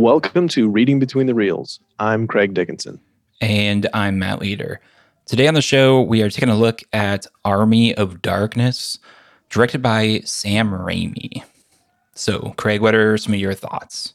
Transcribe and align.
Welcome 0.00 0.48
to 0.48 0.66
Reading 0.66 0.98
Between 0.98 1.26
the 1.26 1.34
Reels. 1.34 1.78
I'm 1.98 2.26
Craig 2.26 2.54
Dickinson. 2.54 2.98
And 3.42 3.86
I'm 3.92 4.18
Matt 4.18 4.40
Leader. 4.40 4.80
Today 5.26 5.46
on 5.46 5.52
the 5.52 5.60
show, 5.60 6.00
we 6.00 6.22
are 6.22 6.30
taking 6.30 6.48
a 6.48 6.56
look 6.56 6.80
at 6.94 7.26
Army 7.44 7.94
of 7.94 8.22
Darkness, 8.22 8.98
directed 9.50 9.82
by 9.82 10.22
Sam 10.24 10.70
Raimi. 10.70 11.44
So, 12.14 12.54
Craig, 12.56 12.80
what 12.80 12.94
are 12.94 13.18
some 13.18 13.34
of 13.34 13.40
your 13.40 13.52
thoughts? 13.52 14.14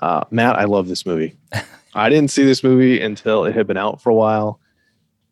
Uh, 0.00 0.24
Matt, 0.30 0.56
I 0.56 0.64
love 0.64 0.86
this 0.86 1.06
movie. 1.06 1.34
I 1.94 2.10
didn't 2.10 2.30
see 2.30 2.44
this 2.44 2.62
movie 2.62 3.00
until 3.00 3.46
it 3.46 3.54
had 3.54 3.66
been 3.66 3.78
out 3.78 4.02
for 4.02 4.10
a 4.10 4.14
while. 4.14 4.60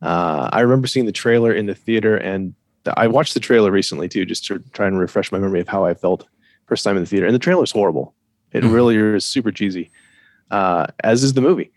Uh, 0.01 0.49
I 0.51 0.61
remember 0.61 0.87
seeing 0.87 1.05
the 1.05 1.13
trailer 1.13 1.53
in 1.53 1.67
the 1.67 1.75
theater, 1.75 2.17
and 2.17 2.55
the, 2.85 2.99
I 2.99 3.07
watched 3.07 3.35
the 3.35 3.41
trailer 3.41 3.71
recently 3.71 4.09
too, 4.09 4.25
just 4.25 4.47
to 4.47 4.61
try 4.73 4.87
and 4.87 4.99
refresh 4.99 5.31
my 5.31 5.39
memory 5.39 5.61
of 5.61 5.69
how 5.69 5.85
I 5.85 5.93
felt 5.93 6.27
first 6.65 6.85
time 6.85 6.97
in 6.97 7.03
the 7.03 7.09
theater. 7.09 7.27
And 7.27 7.35
the 7.35 7.39
trailer 7.39 7.65
is 7.65 7.73
horrible. 7.73 8.15
It 8.57 8.65
mm-hmm. 8.65 8.73
really 8.73 8.97
is 8.97 9.25
super 9.25 9.53
cheesy, 9.53 9.91
uh, 10.51 10.87
as 11.05 11.23
is 11.23 11.35
the 11.35 11.43
movie. 11.43 11.71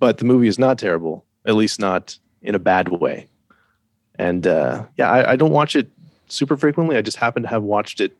But 0.00 0.18
the 0.18 0.24
movie 0.24 0.48
is 0.48 0.58
not 0.58 0.78
terrible, 0.78 1.24
at 1.46 1.54
least 1.54 1.78
not 1.78 2.18
in 2.42 2.54
a 2.54 2.58
bad 2.58 2.88
way. 2.88 3.28
And 4.16 4.46
uh, 4.46 4.84
yeah, 4.96 5.10
I, 5.10 5.32
I, 5.32 5.36
don't 5.36 5.52
watch 5.52 5.74
it 5.76 5.90
super 6.28 6.56
frequently. 6.56 6.96
I 6.96 7.02
just 7.02 7.16
happen 7.16 7.42
to 7.42 7.48
have 7.48 7.62
watched 7.62 8.00
it 8.00 8.16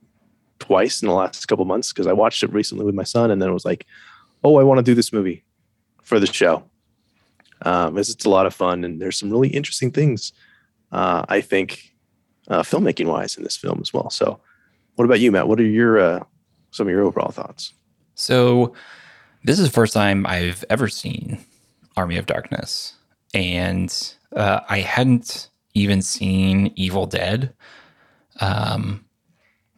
twice 0.59 1.03
in 1.03 1.09
the 1.09 1.15
last 1.15 1.47
couple 1.47 1.65
months 1.65 1.93
because 1.93 2.07
I 2.07 2.13
watched 2.13 2.43
it 2.43 2.53
recently 2.53 2.85
with 2.85 2.95
my 2.95 3.03
son, 3.03 3.31
and 3.31 3.43
then 3.43 3.49
it 3.49 3.53
was 3.53 3.65
like, 3.65 3.87
oh, 4.43 4.59
I 4.59 4.63
want 4.63 4.79
to 4.79 4.83
do 4.83 4.95
this 4.95 5.13
movie 5.13 5.45
for 6.03 6.21
the 6.21 6.27
show. 6.27 6.65
Um, 7.63 7.99
it's, 7.99 8.11
it's 8.11 8.25
a 8.25 8.31
lot 8.31 8.47
of 8.47 8.55
fun, 8.55 8.85
and 8.85 9.01
there's 9.01 9.19
some 9.19 9.31
really 9.31 9.49
interesting 9.49 9.91
things. 9.91 10.33
Uh, 10.93 11.25
I 11.29 11.41
think 11.41 11.95
uh, 12.49 12.63
filmmaking 12.63 13.07
wise 13.07 13.37
in 13.37 13.43
this 13.43 13.57
film 13.57 13.79
as 13.81 13.93
well. 13.93 14.11
So, 14.11 14.41
what 14.97 15.05
about 15.05 15.21
you, 15.21 15.33
Matt? 15.33 15.49
What 15.49 15.61
are 15.61 15.65
your 15.65 15.99
uh, 15.99 16.25
some 16.71 16.87
of 16.87 16.91
your 16.91 17.03
overall 17.03 17.31
thoughts? 17.31 17.73
So, 18.15 18.75
this 19.45 19.59
is 19.59 19.67
the 19.67 19.73
first 19.73 19.93
time 19.93 20.27
I've 20.27 20.65
ever 20.71 20.89
seen 20.89 21.39
Army 21.97 22.17
of 22.17 22.27
Darkness, 22.27 22.95
and 23.35 24.15
uh, 24.35 24.61
I 24.69 24.79
hadn't 24.79 25.49
even 25.75 26.03
seen 26.03 26.73
Evil 26.77 27.07
Dead. 27.07 27.53
Um, 28.41 29.05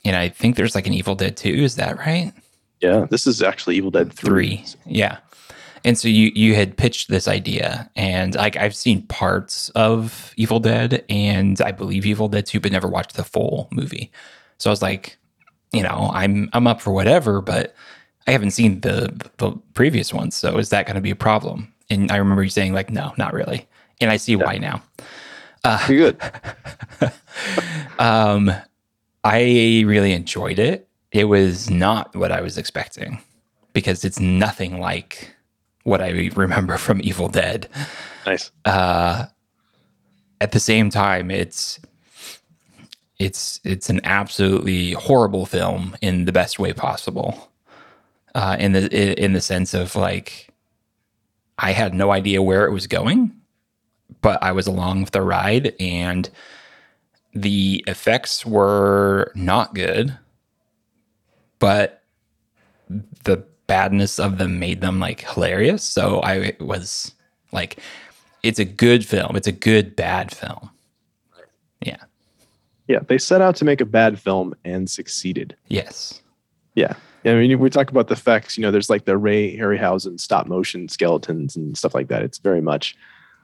and 0.05 0.17
I 0.17 0.29
think 0.29 0.57
there's 0.57 0.75
like 0.75 0.87
an 0.87 0.95
Evil 0.95 1.15
Dead 1.15 1.37
2. 1.37 1.49
Is 1.49 1.77
that 1.77 1.99
right? 1.99 2.33
Yeah, 2.81 3.07
this 3.11 3.27
is 3.27 3.43
actually 3.43 3.77
Evil 3.77 3.91
Dead 3.91 4.13
3. 4.13 4.59
3. 4.59 4.65
Yeah. 4.87 5.19
And 5.85 5.97
so 5.97 6.09
you 6.09 6.33
you 6.35 6.55
had 6.55 6.77
pitched 6.77 7.09
this 7.09 7.29
idea, 7.29 7.89
and 7.95 8.35
like 8.35 8.57
I've 8.57 8.75
seen 8.75 9.03
parts 9.03 9.69
of 9.71 10.33
Evil 10.37 10.59
Dead, 10.59 11.05
and 11.09 11.61
I 11.61 11.71
believe 11.71 12.05
Evil 12.05 12.29
Dead 12.29 12.45
2, 12.45 12.59
but 12.59 12.73
never 12.73 12.89
watched 12.89 13.15
the 13.15 13.23
full 13.23 13.69
movie. 13.71 14.11
So 14.59 14.69
I 14.69 14.73
was 14.73 14.83
like, 14.83 15.17
you 15.73 15.85
know, 15.85 16.11
I'm 16.13 16.51
I'm 16.53 16.67
up 16.67 16.81
for 16.81 16.93
whatever, 16.93 17.41
but 17.41 17.75
I 18.27 18.33
haven't 18.33 18.51
seen 18.53 18.81
the 18.81 19.31
the 19.39 19.53
previous 19.75 20.13
ones. 20.13 20.35
So 20.35 20.59
is 20.59 20.71
that 20.71 20.87
going 20.87 20.97
to 20.97 21.01
be 21.01 21.11
a 21.11 21.17
problem? 21.17 21.73
And 21.91 22.11
I 22.11 22.17
remember 22.17 22.43
you 22.43 22.51
saying 22.51 22.73
like, 22.73 22.91
no, 22.91 23.13
not 23.17 23.33
really. 23.33 23.67
And 24.01 24.11
I 24.11 24.17
see 24.17 24.33
yeah. 24.33 24.45
why 24.45 24.59
now. 24.59 24.83
Uh, 25.65 25.87
good. 25.87 26.21
um, 27.99 28.53
I 29.25 29.83
really 29.87 30.13
enjoyed 30.13 30.59
it. 30.59 30.89
It 31.13 31.25
was 31.25 31.71
not 31.71 32.15
what 32.15 32.31
I 32.31 32.41
was 32.41 32.59
expecting 32.59 33.21
because 33.73 34.05
it's 34.05 34.21
nothing 34.21 34.81
like 34.81 35.35
what 35.85 36.01
I 36.03 36.31
remember 36.35 36.77
from 36.77 37.01
Evil 37.03 37.29
Dead. 37.29 37.69
Nice. 38.27 38.51
Uh, 38.65 39.27
at 40.41 40.53
the 40.53 40.61
same 40.61 40.91
time, 40.91 41.31
it's 41.31 41.81
it's 43.19 43.61
it's 43.65 43.89
an 43.89 44.01
absolutely 44.05 44.93
horrible 44.93 45.47
film 45.47 45.97
in 46.03 46.27
the 46.27 46.33
best 46.33 46.59
way 46.59 46.73
possible. 46.73 47.51
Uh, 48.37 48.55
in 48.61 48.73
the 48.73 49.25
in 49.25 49.33
the 49.33 49.41
sense 49.41 49.73
of 49.73 49.97
like, 49.97 50.51
I 51.59 51.73
had 51.73 51.95
no 51.95 52.11
idea 52.13 52.43
where 52.43 52.67
it 52.67 52.71
was 52.71 52.87
going, 52.87 53.33
but 54.21 54.43
I 54.43 54.53
was 54.53 54.67
along 54.67 55.01
with 55.01 55.13
the 55.13 55.23
ride, 55.23 55.75
and 55.81 56.29
the 57.33 57.83
effects 57.87 58.45
were 58.45 59.33
not 59.35 59.75
good, 59.75 60.19
but 61.59 62.03
the 63.25 63.43
badness 63.67 64.19
of 64.19 64.37
them 64.37 64.59
made 64.59 64.83
them 64.83 65.01
like 65.01 65.23
hilarious. 65.23 65.83
So 65.83 66.21
I 66.21 66.55
was 66.61 67.15
like, 67.53 67.79
it's 68.43 68.59
a 68.59 68.67
good 68.67 69.07
film. 69.07 69.35
It's 69.35 69.49
a 69.49 69.53
good 69.53 69.97
bad 69.97 70.35
film. 70.35 70.69
Yeah. 71.81 72.05
Yeah. 72.87 73.01
They 73.07 73.17
set 73.17 73.41
out 73.41 73.57
to 73.57 73.65
make 73.65 73.81
a 73.81 73.87
bad 73.87 74.21
film 74.21 74.55
and 74.63 74.91
succeeded. 74.91 75.57
Yes. 75.69 76.21
Yeah. 76.75 76.97
I 77.27 77.35
mean, 77.35 77.59
we 77.59 77.71
talk 77.71 77.91
about 77.91 78.09
the 78.09 78.15
effects, 78.15 78.57
you 78.57 78.63
know, 78.63 78.71
there's 78.71 78.91
like 78.91 79.05
the 79.05 79.17
Ray 79.17 79.57
Harryhausen 79.57 80.21
stop 80.21 80.47
motion 80.47 80.89
skeletons 80.89 81.57
and 81.57 81.77
stuff 81.77 81.95
like 81.95 82.09
that. 82.09 82.23
It's 82.23 82.39
very 82.39 82.61
much 82.61 82.97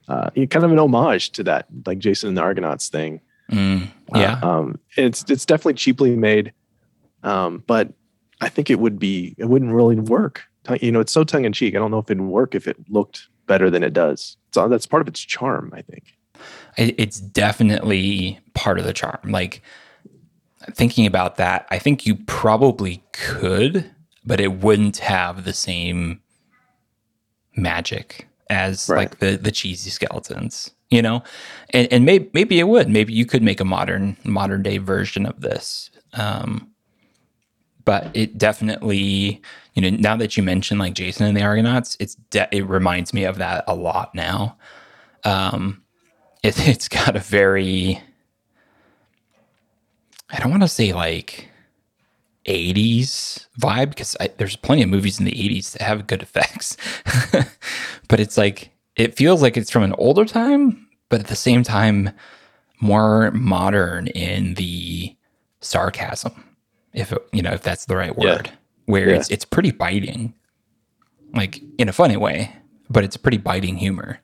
uh, 0.08 0.30
kind 0.30 0.64
of 0.64 0.72
an 0.72 0.78
homage 0.78 1.30
to 1.32 1.42
that, 1.44 1.66
like 1.86 1.98
Jason 1.98 2.28
and 2.28 2.36
the 2.36 2.42
Argonauts 2.42 2.88
thing. 2.88 3.20
Mm, 3.50 3.88
yeah. 4.14 4.38
Uh, 4.42 4.48
um, 4.48 4.78
it's, 4.96 5.24
it's 5.28 5.44
definitely 5.44 5.74
cheaply 5.74 6.16
made. 6.16 6.52
Um, 7.22 7.62
but 7.66 7.92
I 8.40 8.48
think 8.48 8.70
it 8.70 8.80
would 8.80 8.98
be 8.98 9.34
it 9.38 9.46
wouldn't 9.46 9.72
really 9.72 9.96
work. 9.96 10.42
You 10.80 10.92
know, 10.92 11.00
it's 11.00 11.12
so 11.12 11.24
tongue 11.24 11.44
in 11.44 11.52
cheek. 11.52 11.74
I 11.74 11.78
don't 11.78 11.90
know 11.90 11.98
if 11.98 12.10
it'd 12.10 12.20
work 12.20 12.54
if 12.54 12.66
it 12.66 12.76
looked 12.88 13.28
better 13.46 13.70
than 13.70 13.82
it 13.82 13.92
does. 13.92 14.36
So 14.52 14.68
that's 14.68 14.86
part 14.86 15.00
of 15.00 15.08
its 15.08 15.20
charm, 15.20 15.72
I 15.74 15.82
think. 15.82 16.16
It's 16.76 17.20
definitely 17.20 18.40
part 18.54 18.78
of 18.78 18.84
the 18.84 18.92
charm. 18.92 19.20
Like 19.24 19.62
thinking 20.70 21.06
about 21.06 21.36
that, 21.36 21.66
I 21.70 21.78
think 21.78 22.06
you 22.06 22.16
probably 22.16 23.02
could, 23.12 23.90
but 24.24 24.40
it 24.40 24.52
wouldn't 24.52 24.98
have 24.98 25.44
the 25.44 25.52
same 25.52 26.20
magic 27.56 28.28
as 28.48 28.88
right. 28.88 28.98
like 28.98 29.18
the 29.18 29.36
the 29.36 29.50
cheesy 29.50 29.90
skeletons, 29.90 30.70
you 30.90 31.02
know. 31.02 31.22
And 31.70 31.92
and 31.92 32.04
maybe 32.04 32.30
maybe 32.32 32.58
it 32.58 32.68
would. 32.68 32.88
Maybe 32.88 33.12
you 33.12 33.26
could 33.26 33.42
make 33.42 33.60
a 33.60 33.64
modern 33.64 34.16
modern 34.24 34.62
day 34.62 34.78
version 34.78 35.26
of 35.26 35.40
this. 35.40 35.90
Um, 36.14 36.72
but 37.84 38.10
it 38.14 38.38
definitely, 38.38 39.42
you 39.74 39.82
know, 39.82 39.96
now 39.96 40.16
that 40.16 40.36
you 40.36 40.42
mention 40.42 40.78
like 40.78 40.94
Jason 40.94 41.26
and 41.26 41.36
the 41.36 41.42
Argonauts, 41.42 41.96
it's 41.98 42.14
de- 42.30 42.48
it 42.52 42.66
reminds 42.66 43.12
me 43.12 43.24
of 43.24 43.38
that 43.38 43.64
a 43.66 43.74
lot 43.74 44.14
now. 44.14 44.56
Um, 45.24 45.82
it, 46.42 46.54
it's 46.68 46.88
got 46.88 47.16
a 47.16 47.20
very, 47.20 48.00
I 50.32 50.38
don't 50.40 50.50
want 50.50 50.62
to 50.62 50.68
say 50.68 50.92
like 50.92 51.48
80s 52.46 53.46
vibe 53.60 53.90
because 53.90 54.16
I, 54.18 54.30
there's 54.38 54.56
plenty 54.56 54.82
of 54.82 54.88
movies 54.88 55.18
in 55.18 55.26
the 55.26 55.32
80s 55.32 55.72
that 55.72 55.82
have 55.82 56.06
good 56.06 56.22
effects, 56.22 56.76
but 58.08 58.18
it's 58.18 58.36
like 58.36 58.70
it 58.96 59.16
feels 59.16 59.42
like 59.42 59.56
it's 59.56 59.70
from 59.70 59.82
an 59.82 59.94
older 59.94 60.24
time, 60.24 60.88
but 61.08 61.20
at 61.20 61.26
the 61.28 61.36
same 61.36 61.62
time 61.62 62.10
more 62.80 63.30
modern 63.30 64.08
in 64.08 64.54
the 64.54 65.14
sarcasm 65.60 66.52
if 66.92 67.12
it, 67.12 67.22
you 67.32 67.42
know 67.42 67.52
if 67.52 67.62
that's 67.62 67.86
the 67.86 67.96
right 67.96 68.16
word, 68.16 68.46
yeah. 68.46 68.52
where 68.86 69.10
yeah. 69.10 69.16
it's 69.16 69.30
it's 69.30 69.44
pretty 69.44 69.70
biting, 69.70 70.34
like 71.34 71.60
in 71.78 71.88
a 71.88 71.92
funny 71.92 72.16
way, 72.16 72.54
but 72.90 73.04
it's 73.04 73.16
pretty 73.16 73.38
biting 73.38 73.76
humor. 73.76 74.20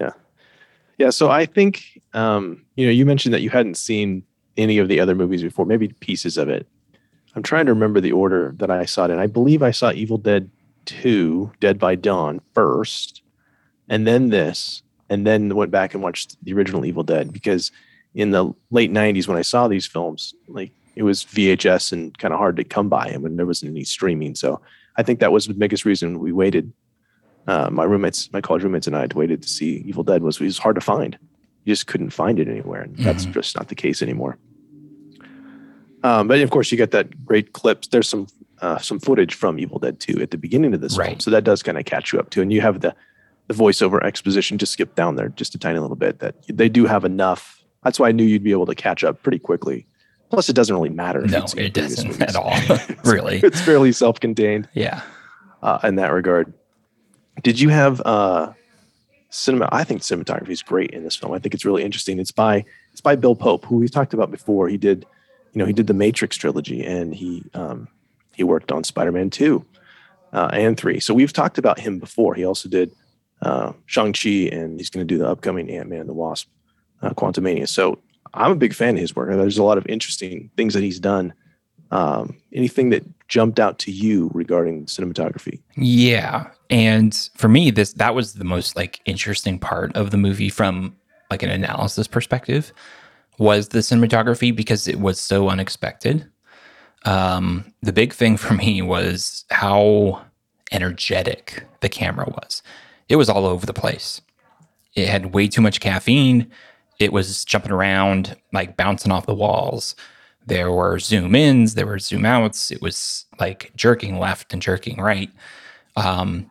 Yeah, 0.00 0.10
yeah. 0.98 1.10
So 1.10 1.30
I 1.30 1.46
think 1.46 2.00
um, 2.12 2.64
you 2.76 2.86
know 2.86 2.92
you 2.92 3.06
mentioned 3.06 3.34
that 3.34 3.42
you 3.42 3.50
hadn't 3.50 3.76
seen 3.76 4.24
any 4.56 4.78
of 4.78 4.88
the 4.88 5.00
other 5.00 5.14
movies 5.14 5.42
before, 5.42 5.64
maybe 5.64 5.88
pieces 5.88 6.36
of 6.36 6.48
it. 6.48 6.66
I'm 7.34 7.42
trying 7.42 7.66
to 7.66 7.72
remember 7.72 8.00
the 8.00 8.12
order 8.12 8.54
that 8.58 8.70
I 8.70 8.84
saw 8.84 9.06
it 9.06 9.10
in. 9.10 9.18
I 9.18 9.26
believe 9.26 9.62
I 9.62 9.70
saw 9.70 9.92
Evil 9.92 10.18
Dead 10.18 10.50
2, 10.86 11.52
Dead 11.60 11.78
by 11.78 11.94
Dawn 11.94 12.40
first, 12.54 13.22
and 13.88 14.06
then 14.06 14.28
this, 14.28 14.82
and 15.08 15.26
then 15.26 15.54
went 15.54 15.70
back 15.70 15.94
and 15.94 16.02
watched 16.02 16.36
the 16.44 16.52
original 16.52 16.84
Evil 16.84 17.02
Dead 17.02 17.32
because 17.32 17.72
in 18.14 18.30
the 18.30 18.52
late 18.70 18.90
90s 18.90 19.26
when 19.26 19.38
I 19.38 19.42
saw 19.42 19.68
these 19.68 19.86
films, 19.86 20.34
like 20.48 20.72
it 20.94 21.02
was 21.02 21.24
VHS 21.24 21.92
and 21.92 22.16
kind 22.18 22.34
of 22.34 22.38
hard 22.38 22.56
to 22.56 22.64
come 22.64 22.88
by, 22.88 23.08
and 23.08 23.22
when 23.22 23.36
there 23.36 23.46
wasn't 23.46 23.70
any 23.70 23.84
streaming. 23.84 24.34
So 24.34 24.60
I 24.96 25.02
think 25.02 25.20
that 25.20 25.32
was 25.32 25.46
the 25.46 25.54
biggest 25.54 25.84
reason 25.84 26.18
we 26.18 26.32
waited. 26.32 26.72
Uh, 27.46 27.70
my 27.70 27.84
roommates, 27.84 28.32
my 28.32 28.40
college 28.40 28.62
roommates, 28.62 28.86
and 28.86 28.96
I 28.96 29.00
had 29.00 29.14
waited 29.14 29.42
to 29.42 29.48
see 29.48 29.82
Evil 29.86 30.04
Dead 30.04 30.22
was 30.22 30.40
it 30.40 30.44
was 30.44 30.58
hard 30.58 30.74
to 30.76 30.80
find. 30.80 31.18
You 31.64 31.72
just 31.72 31.86
couldn't 31.86 32.10
find 32.10 32.38
it 32.38 32.48
anywhere, 32.48 32.82
and 32.82 32.94
mm-hmm. 32.94 33.04
that's 33.04 33.24
just 33.26 33.56
not 33.56 33.68
the 33.68 33.74
case 33.74 34.02
anymore. 34.02 34.38
Um, 36.02 36.26
but 36.26 36.40
of 36.40 36.50
course, 36.50 36.72
you 36.72 36.78
get 36.78 36.90
that 36.90 37.24
great 37.24 37.52
clips. 37.52 37.88
There's 37.88 38.08
some 38.08 38.26
uh, 38.60 38.78
some 38.78 38.98
footage 38.98 39.34
from 39.34 39.58
Evil 39.58 39.78
Dead 39.78 40.00
2 40.00 40.20
at 40.20 40.30
the 40.30 40.38
beginning 40.38 40.74
of 40.74 40.80
this 40.80 40.96
right. 40.96 41.08
film, 41.08 41.20
so 41.20 41.30
that 41.30 41.44
does 41.44 41.62
kind 41.62 41.78
of 41.78 41.84
catch 41.84 42.12
you 42.12 42.18
up 42.18 42.30
too. 42.30 42.42
And 42.42 42.52
you 42.52 42.60
have 42.60 42.80
the 42.80 42.94
the 43.48 43.54
voiceover 43.54 44.02
exposition 44.02 44.58
just 44.58 44.72
skip 44.72 44.94
down 44.94 45.16
there 45.16 45.28
just 45.30 45.54
a 45.54 45.58
tiny 45.58 45.78
little 45.78 45.96
bit. 45.96 46.18
That 46.20 46.36
they 46.48 46.68
do 46.68 46.86
have 46.86 47.04
enough. 47.04 47.62
That's 47.84 47.98
why 47.98 48.08
I 48.08 48.12
knew 48.12 48.24
you'd 48.24 48.44
be 48.44 48.52
able 48.52 48.66
to 48.66 48.74
catch 48.74 49.02
up 49.02 49.22
pretty 49.22 49.40
quickly 49.40 49.86
Plus, 50.32 50.48
it 50.48 50.54
doesn't 50.54 50.74
really 50.74 50.88
matter. 50.88 51.20
No, 51.20 51.44
it 51.58 51.74
doesn't 51.74 52.22
at 52.22 52.34
all. 52.34 52.54
really, 53.04 53.40
it's 53.40 53.60
fairly 53.60 53.92
self-contained. 53.92 54.66
Yeah, 54.72 55.02
uh, 55.62 55.78
in 55.84 55.96
that 55.96 56.10
regard. 56.10 56.54
Did 57.42 57.60
you 57.60 57.68
have 57.68 58.00
uh, 58.00 58.54
cinema? 59.32 59.68
I 59.72 59.82
think 59.84 60.02
cinematography 60.02 60.50
is 60.50 60.62
great 60.62 60.90
in 60.90 61.02
this 61.02 61.16
film. 61.16 61.32
I 61.32 61.40
think 61.40 61.54
it's 61.54 61.64
really 61.64 61.82
interesting. 61.82 62.20
It's 62.20 62.30
by 62.30 62.64
it's 62.92 63.00
by 63.00 63.16
Bill 63.16 63.34
Pope, 63.34 63.64
who 63.66 63.78
we've 63.78 63.90
talked 63.90 64.14
about 64.14 64.30
before. 64.30 64.68
He 64.68 64.76
did, 64.78 65.06
you 65.52 65.58
know, 65.58 65.66
he 65.66 65.72
did 65.72 65.88
the 65.88 65.94
Matrix 65.94 66.36
trilogy, 66.36 66.84
and 66.84 67.14
he 67.14 67.42
um, 67.54 67.88
he 68.36 68.44
worked 68.44 68.70
on 68.70 68.84
Spider-Man 68.84 69.30
Two. 69.30 69.64
uh, 70.32 70.50
and 70.52 70.76
three. 70.76 71.00
So 71.00 71.14
we've 71.14 71.32
talked 71.32 71.58
about 71.58 71.78
him 71.78 71.98
before. 71.98 72.34
He 72.34 72.44
also 72.44 72.68
did 72.68 72.92
uh, 73.42 73.72
Shang 73.86 74.12
Chi, 74.12 74.48
and 74.52 74.78
he's 74.78 74.90
going 74.90 75.06
to 75.06 75.14
do 75.14 75.18
the 75.18 75.28
upcoming 75.28 75.70
Ant 75.70 75.88
Man 75.88 76.00
and 76.00 76.08
the 76.08 76.14
Wasp, 76.14 76.48
uh, 77.02 77.10
Quantumania. 77.10 77.68
So 77.68 77.98
I'm 78.32 78.52
a 78.52 78.56
big 78.56 78.74
fan 78.74 78.94
of 78.94 79.00
his 79.00 79.14
work. 79.14 79.28
There's 79.30 79.58
a 79.58 79.62
lot 79.64 79.78
of 79.78 79.86
interesting 79.86 80.50
things 80.56 80.74
that 80.74 80.82
he's 80.82 81.00
done. 81.00 81.34
Um, 81.92 82.38
anything 82.54 82.88
that 82.90 83.04
jumped 83.28 83.60
out 83.60 83.78
to 83.80 83.92
you 83.92 84.30
regarding 84.32 84.86
cinematography? 84.86 85.60
Yeah, 85.76 86.48
and 86.70 87.14
for 87.36 87.48
me, 87.48 87.70
this 87.70 87.92
that 87.94 88.14
was 88.14 88.34
the 88.34 88.44
most 88.44 88.76
like 88.76 89.00
interesting 89.04 89.58
part 89.58 89.94
of 89.94 90.10
the 90.10 90.16
movie 90.16 90.48
from 90.48 90.96
like 91.30 91.42
an 91.42 91.50
analysis 91.50 92.06
perspective 92.08 92.72
was 93.38 93.68
the 93.68 93.80
cinematography 93.80 94.54
because 94.54 94.88
it 94.88 95.00
was 95.00 95.20
so 95.20 95.48
unexpected. 95.48 96.26
Um, 97.04 97.72
the 97.82 97.92
big 97.92 98.12
thing 98.12 98.36
for 98.36 98.54
me 98.54 98.80
was 98.82 99.44
how 99.50 100.24
energetic 100.70 101.64
the 101.80 101.88
camera 101.88 102.28
was. 102.28 102.62
It 103.08 103.16
was 103.16 103.28
all 103.28 103.44
over 103.44 103.66
the 103.66 103.74
place. 103.74 104.22
It 104.94 105.08
had 105.08 105.34
way 105.34 105.48
too 105.48 105.60
much 105.60 105.80
caffeine. 105.80 106.50
It 106.98 107.12
was 107.12 107.44
jumping 107.44 107.72
around, 107.72 108.36
like 108.52 108.76
bouncing 108.76 109.12
off 109.12 109.26
the 109.26 109.34
walls. 109.34 109.94
There 110.46 110.72
were 110.72 110.98
zoom 110.98 111.34
ins, 111.34 111.74
there 111.74 111.86
were 111.86 111.98
zoom 111.98 112.24
outs. 112.24 112.70
It 112.70 112.82
was 112.82 113.26
like 113.38 113.72
jerking 113.76 114.18
left 114.18 114.52
and 114.52 114.60
jerking 114.60 114.98
right. 114.98 115.30
Um, 115.96 116.50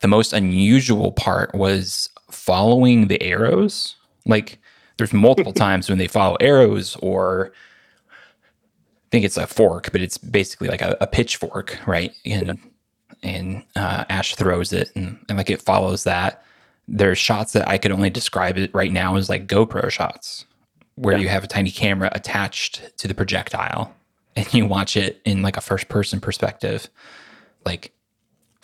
the 0.00 0.08
most 0.08 0.32
unusual 0.32 1.12
part 1.12 1.54
was 1.54 2.08
following 2.30 3.06
the 3.08 3.22
arrows. 3.22 3.96
Like 4.26 4.58
there's 4.96 5.12
multiple 5.12 5.52
times 5.66 5.88
when 5.88 5.98
they 5.98 6.08
follow 6.08 6.36
arrows 6.40 6.96
or 6.96 7.52
I 8.10 9.08
think 9.10 9.24
it's 9.24 9.36
a 9.36 9.46
fork, 9.46 9.90
but 9.92 10.00
it's 10.00 10.18
basically 10.18 10.68
like 10.68 10.82
a, 10.82 10.96
a 11.00 11.06
pitchfork, 11.06 11.78
right? 11.86 12.12
And 12.24 12.58
and 13.22 13.62
uh, 13.76 14.04
Ash 14.08 14.34
throws 14.34 14.72
it 14.72 14.90
and, 14.96 15.18
and 15.28 15.36
like 15.36 15.50
it 15.50 15.62
follows 15.62 16.04
that. 16.04 16.42
There's 16.88 17.18
shots 17.18 17.52
that 17.52 17.68
I 17.68 17.78
could 17.78 17.92
only 17.92 18.10
describe 18.10 18.56
it 18.56 18.74
right 18.74 18.90
now 18.90 19.16
as 19.16 19.28
like 19.28 19.46
GoPro 19.46 19.90
shots 19.90 20.46
where 21.00 21.16
yeah. 21.16 21.22
you 21.22 21.28
have 21.28 21.42
a 21.42 21.46
tiny 21.46 21.70
camera 21.70 22.10
attached 22.12 22.96
to 22.98 23.08
the 23.08 23.14
projectile 23.14 23.94
and 24.36 24.52
you 24.52 24.66
watch 24.66 24.98
it 24.98 25.20
in 25.24 25.40
like 25.40 25.56
a 25.56 25.62
first 25.62 25.88
person 25.88 26.20
perspective, 26.20 26.88
like 27.64 27.92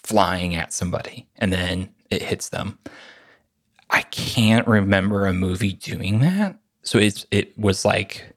flying 0.02 0.54
at 0.54 0.72
somebody 0.72 1.26
and 1.36 1.50
then 1.50 1.88
it 2.10 2.20
hits 2.20 2.50
them. 2.50 2.78
I 3.88 4.02
can't 4.02 4.68
remember 4.68 5.26
a 5.26 5.32
movie 5.32 5.72
doing 5.72 6.18
that. 6.20 6.58
So 6.82 6.98
it's 6.98 7.26
it 7.30 7.58
was 7.58 7.86
like 7.86 8.34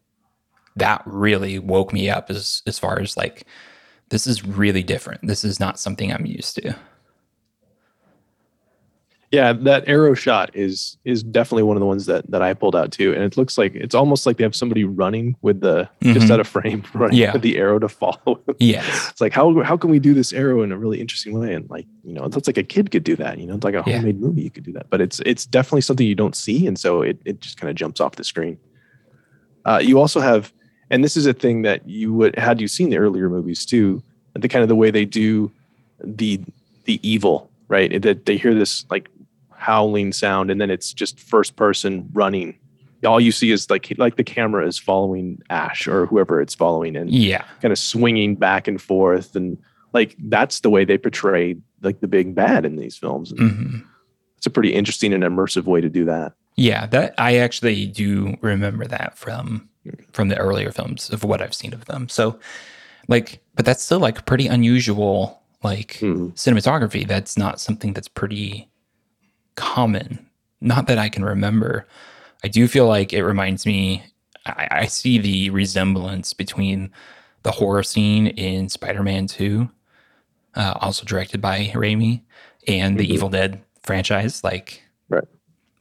that 0.78 1.02
really 1.06 1.60
woke 1.60 1.92
me 1.92 2.10
up 2.10 2.30
as 2.30 2.62
as 2.66 2.80
far 2.80 3.00
as 3.00 3.18
like 3.18 3.46
this 4.10 4.26
is 4.26 4.46
really 4.46 4.82
different. 4.82 5.28
This 5.28 5.44
is 5.44 5.60
not 5.60 5.78
something 5.78 6.12
I'm 6.12 6.26
used 6.26 6.56
to. 6.56 6.74
Yeah, 9.32 9.54
that 9.54 9.84
arrow 9.88 10.16
shot 10.16 10.50
is 10.56 10.98
is 11.06 11.22
definitely 11.22 11.62
one 11.62 11.78
of 11.78 11.82
the 11.82 11.86
ones 11.86 12.08
that 12.08 12.30
that 12.32 12.42
I 12.42 12.56
pulled 12.56 12.76
out 12.76 12.92
too, 12.92 13.14
and 13.14 13.24
it 13.24 13.38
looks 13.38 13.60
like 13.60 13.76
it's 13.76 13.94
almost 13.94 14.26
like 14.26 14.38
they 14.38 14.44
have 14.44 14.56
somebody 14.56 14.84
running 14.84 15.36
with 15.44 15.62
the 15.62 15.88
mm-hmm. 16.02 16.14
just 16.14 16.32
out 16.32 16.40
of 16.40 16.48
frame, 16.48 16.84
running 16.96 17.18
yeah. 17.18 17.32
with 17.32 17.44
the 17.44 17.58
arrow 17.58 17.78
to 17.78 17.88
follow. 17.88 18.42
Yes, 18.58 19.10
it's 19.12 19.22
like 19.22 19.32
how 19.32 19.62
how 19.62 19.78
can 19.78 19.92
we 19.92 20.00
do 20.00 20.16
this 20.16 20.34
arrow 20.34 20.64
in 20.64 20.72
a 20.72 20.78
really 20.78 21.00
interesting 21.00 21.40
way? 21.40 21.54
And 21.54 21.70
like 21.70 21.86
you 22.04 22.14
know, 22.14 22.24
it 22.24 22.34
looks 22.34 22.48
like 22.48 22.58
a 22.58 22.64
kid 22.64 22.90
could 22.90 23.04
do 23.04 23.16
that. 23.18 23.38
You 23.38 23.46
know, 23.46 23.54
it's 23.54 23.64
like 23.64 23.76
a 23.76 23.84
homemade 23.84 24.16
yeah. 24.16 24.26
movie 24.26 24.42
you 24.42 24.50
could 24.50 24.64
do 24.64 24.72
that, 24.74 24.90
but 24.90 25.00
it's 25.00 25.20
it's 25.28 25.46
definitely 25.46 25.82
something 25.82 26.08
you 26.08 26.16
don't 26.16 26.36
see, 26.36 26.66
and 26.66 26.80
so 26.80 27.04
it 27.04 27.20
it 27.24 27.40
just 27.40 27.60
kind 27.60 27.70
of 27.70 27.76
jumps 27.76 28.00
off 28.00 28.16
the 28.16 28.24
screen. 28.24 28.58
Uh, 29.66 29.80
you 29.84 30.00
also 30.00 30.22
have, 30.22 30.52
and 30.90 31.04
this 31.04 31.16
is 31.16 31.28
a 31.28 31.34
thing 31.34 31.62
that 31.62 31.88
you 31.88 32.12
would 32.14 32.36
had 32.40 32.60
you 32.60 32.68
seen 32.68 32.90
the 32.90 32.98
earlier 32.98 33.30
movies 33.30 33.64
too, 33.64 34.02
the 34.34 34.48
kind 34.48 34.64
of 34.64 34.70
the 34.70 34.76
way 34.76 34.90
they 34.90 35.06
do 35.06 35.52
the 36.04 36.42
the 36.86 37.00
evil 37.08 37.52
right 37.68 38.02
that 38.02 38.26
they 38.26 38.38
hear 38.38 38.56
this 38.56 38.86
like 38.90 39.10
howling 39.60 40.14
sound 40.14 40.50
and 40.50 40.60
then 40.60 40.72
it's 40.72 40.94
just 40.94 41.20
first 41.20 41.56
person 41.58 42.10
running. 42.14 42.58
All 43.06 43.20
you 43.20 43.32
see 43.32 43.52
is 43.52 43.70
like 43.70 43.94
like 43.98 44.16
the 44.16 44.24
camera 44.24 44.66
is 44.66 44.80
following 44.80 45.42
ash 45.50 45.88
or 45.88 46.06
whoever 46.06 46.42
it's 46.42 46.56
following 46.56 46.96
and 46.96 47.10
yeah. 47.10 47.44
kind 47.62 47.72
of 47.72 47.78
swinging 47.78 48.36
back 48.36 48.68
and 48.68 48.82
forth 48.82 49.36
and 49.36 49.58
like 49.94 50.16
that's 50.26 50.62
the 50.62 50.70
way 50.70 50.86
they 50.86 50.98
portray 50.98 51.58
like 51.82 52.00
the 52.00 52.08
big 52.08 52.34
bad 52.36 52.66
in 52.66 52.78
these 52.78 52.98
films. 52.98 53.34
Mm-hmm. 53.34 53.80
it's 54.38 54.46
a 54.46 54.50
pretty 54.50 54.74
interesting 54.74 55.14
and 55.14 55.24
immersive 55.24 55.66
way 55.66 55.82
to 55.82 55.90
do 55.90 56.06
that. 56.06 56.34
Yeah 56.56 56.88
that 56.88 57.14
i 57.18 57.38
actually 57.38 57.86
do 57.88 58.38
remember 58.42 58.86
that 58.88 59.18
from 59.18 59.70
from 60.12 60.28
the 60.28 60.38
earlier 60.38 60.72
films 60.72 61.10
of 61.10 61.24
what 61.24 61.42
i've 61.42 61.54
seen 61.54 61.74
of 61.74 61.86
them. 61.86 62.10
So 62.10 62.40
like 63.08 63.42
but 63.56 63.66
that's 63.66 63.84
still 63.84 64.00
like 64.00 64.26
pretty 64.26 64.48
unusual 64.48 65.42
like 65.64 65.98
mm-hmm. 66.00 66.28
cinematography. 66.30 67.06
That's 67.08 67.38
not 67.38 67.60
something 67.60 67.94
that's 67.94 68.08
pretty 68.08 68.70
common. 69.60 70.26
Not 70.62 70.88
that 70.88 70.98
I 70.98 71.10
can 71.10 71.26
remember. 71.26 71.86
I 72.46 72.48
do 72.48 72.66
feel 72.68 72.88
like 72.88 73.12
it 73.12 73.24
reminds 73.26 73.66
me, 73.66 74.04
I, 74.46 74.68
I 74.72 74.86
see 74.86 75.20
the 75.20 75.50
resemblance 75.50 76.32
between 76.32 76.92
the 77.44 77.52
horror 77.52 77.84
scene 77.84 78.28
in 78.28 78.70
Spider 78.70 79.04
Man 79.04 79.28
2, 79.28 79.70
uh, 80.56 80.74
also 80.80 81.06
directed 81.06 81.42
by 81.42 81.72
Raimi, 81.76 82.22
and 82.68 82.98
the 82.98 83.04
mm-hmm. 83.04 83.14
Evil 83.14 83.30
Dead 83.30 83.62
franchise. 83.84 84.44
Like, 84.46 84.82
right. 85.10 85.26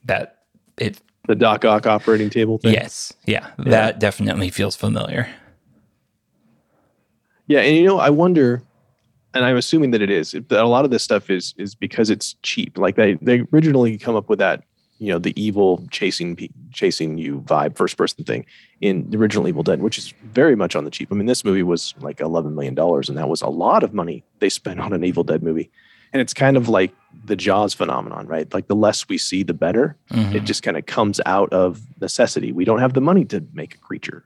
that 0.07 0.43
it. 0.77 1.01
The 1.29 1.37
Doc 1.37 1.65
Ock 1.65 1.87
operating 1.87 2.31
table 2.31 2.59
thing? 2.59 2.75
Yes. 2.75 3.13
Yeah, 3.27 3.47
yeah. 3.59 3.71
That 3.71 4.01
definitely 4.01 4.51
feels 4.51 4.75
familiar. 4.75 5.29
Yeah. 7.47 7.61
And, 7.61 7.77
you 7.77 7.85
know, 7.85 7.99
I 8.01 8.11
wonder 8.11 8.63
and 9.35 9.45
I'm 9.45 9.57
assuming 9.57 9.91
that 9.93 10.03
it 10.03 10.11
is. 10.11 10.33
That 10.33 10.53
a 10.53 10.67
lot 10.67 10.85
of 10.85 10.91
this 10.91 11.03
stuff 11.03 11.31
is 11.31 11.55
is 11.57 11.75
because 11.75 12.11
it's 12.11 12.35
cheap. 12.43 12.79
Like 12.79 12.97
they 12.97 13.15
they 13.15 13.45
originally 13.53 13.99
come 13.99 14.17
up 14.17 14.29
with 14.29 14.39
that, 14.39 14.65
you 14.99 15.09
know, 15.09 15.19
the 15.19 15.39
evil 15.41 15.87
chasing 15.91 16.49
chasing 16.73 17.19
you 17.19 17.41
vibe, 17.43 17.77
first 17.77 17.97
person 17.97 18.25
thing 18.25 18.47
in 18.81 19.09
the 19.11 19.19
original 19.19 19.49
Evil 19.49 19.63
Dead, 19.63 19.83
which 19.83 19.99
is 19.99 20.15
very 20.33 20.57
much 20.57 20.75
on 20.75 20.85
the 20.85 20.91
cheap. 20.91 21.09
I 21.11 21.15
mean, 21.15 21.27
this 21.27 21.45
movie 21.45 21.63
was 21.63 21.95
like 22.01 22.21
11 22.21 22.55
million 22.55 22.75
dollars, 22.75 23.09
and 23.09 23.19
that 23.19 23.29
was 23.29 23.43
a 23.43 23.49
lot 23.49 23.83
of 23.83 23.93
money 23.93 24.25
they 24.39 24.49
spent 24.49 24.81
on 24.81 24.93
an 24.93 25.05
Evil 25.05 25.25
Dead 25.25 25.43
movie. 25.43 25.71
And 26.11 26.23
it's 26.23 26.33
kind 26.33 26.57
of 26.57 26.71
like 26.71 26.95
the 27.27 27.37
Jaws 27.37 27.75
phenomenon, 27.75 28.27
right? 28.27 28.53
Like 28.55 28.67
the 28.67 28.75
less 28.75 29.07
we 29.11 29.19
see, 29.19 29.43
the 29.43 29.53
better. 29.53 29.95
Mm-hmm. 30.11 30.37
It 30.37 30.45
just 30.45 30.63
kind 30.63 30.79
of 30.79 30.87
comes 30.87 31.21
out 31.27 31.53
of 31.53 31.83
necessity. 32.01 32.51
We 32.51 32.65
don't 32.65 32.79
have 32.79 32.95
the 32.95 33.03
money 33.03 33.27
to 33.27 33.45
make 33.53 33.75
a 33.75 33.79
creature, 33.79 34.25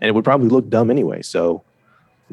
and 0.00 0.08
it 0.08 0.12
would 0.12 0.22
probably 0.22 0.48
look 0.48 0.68
dumb 0.68 0.92
anyway. 0.92 1.22
So 1.22 1.64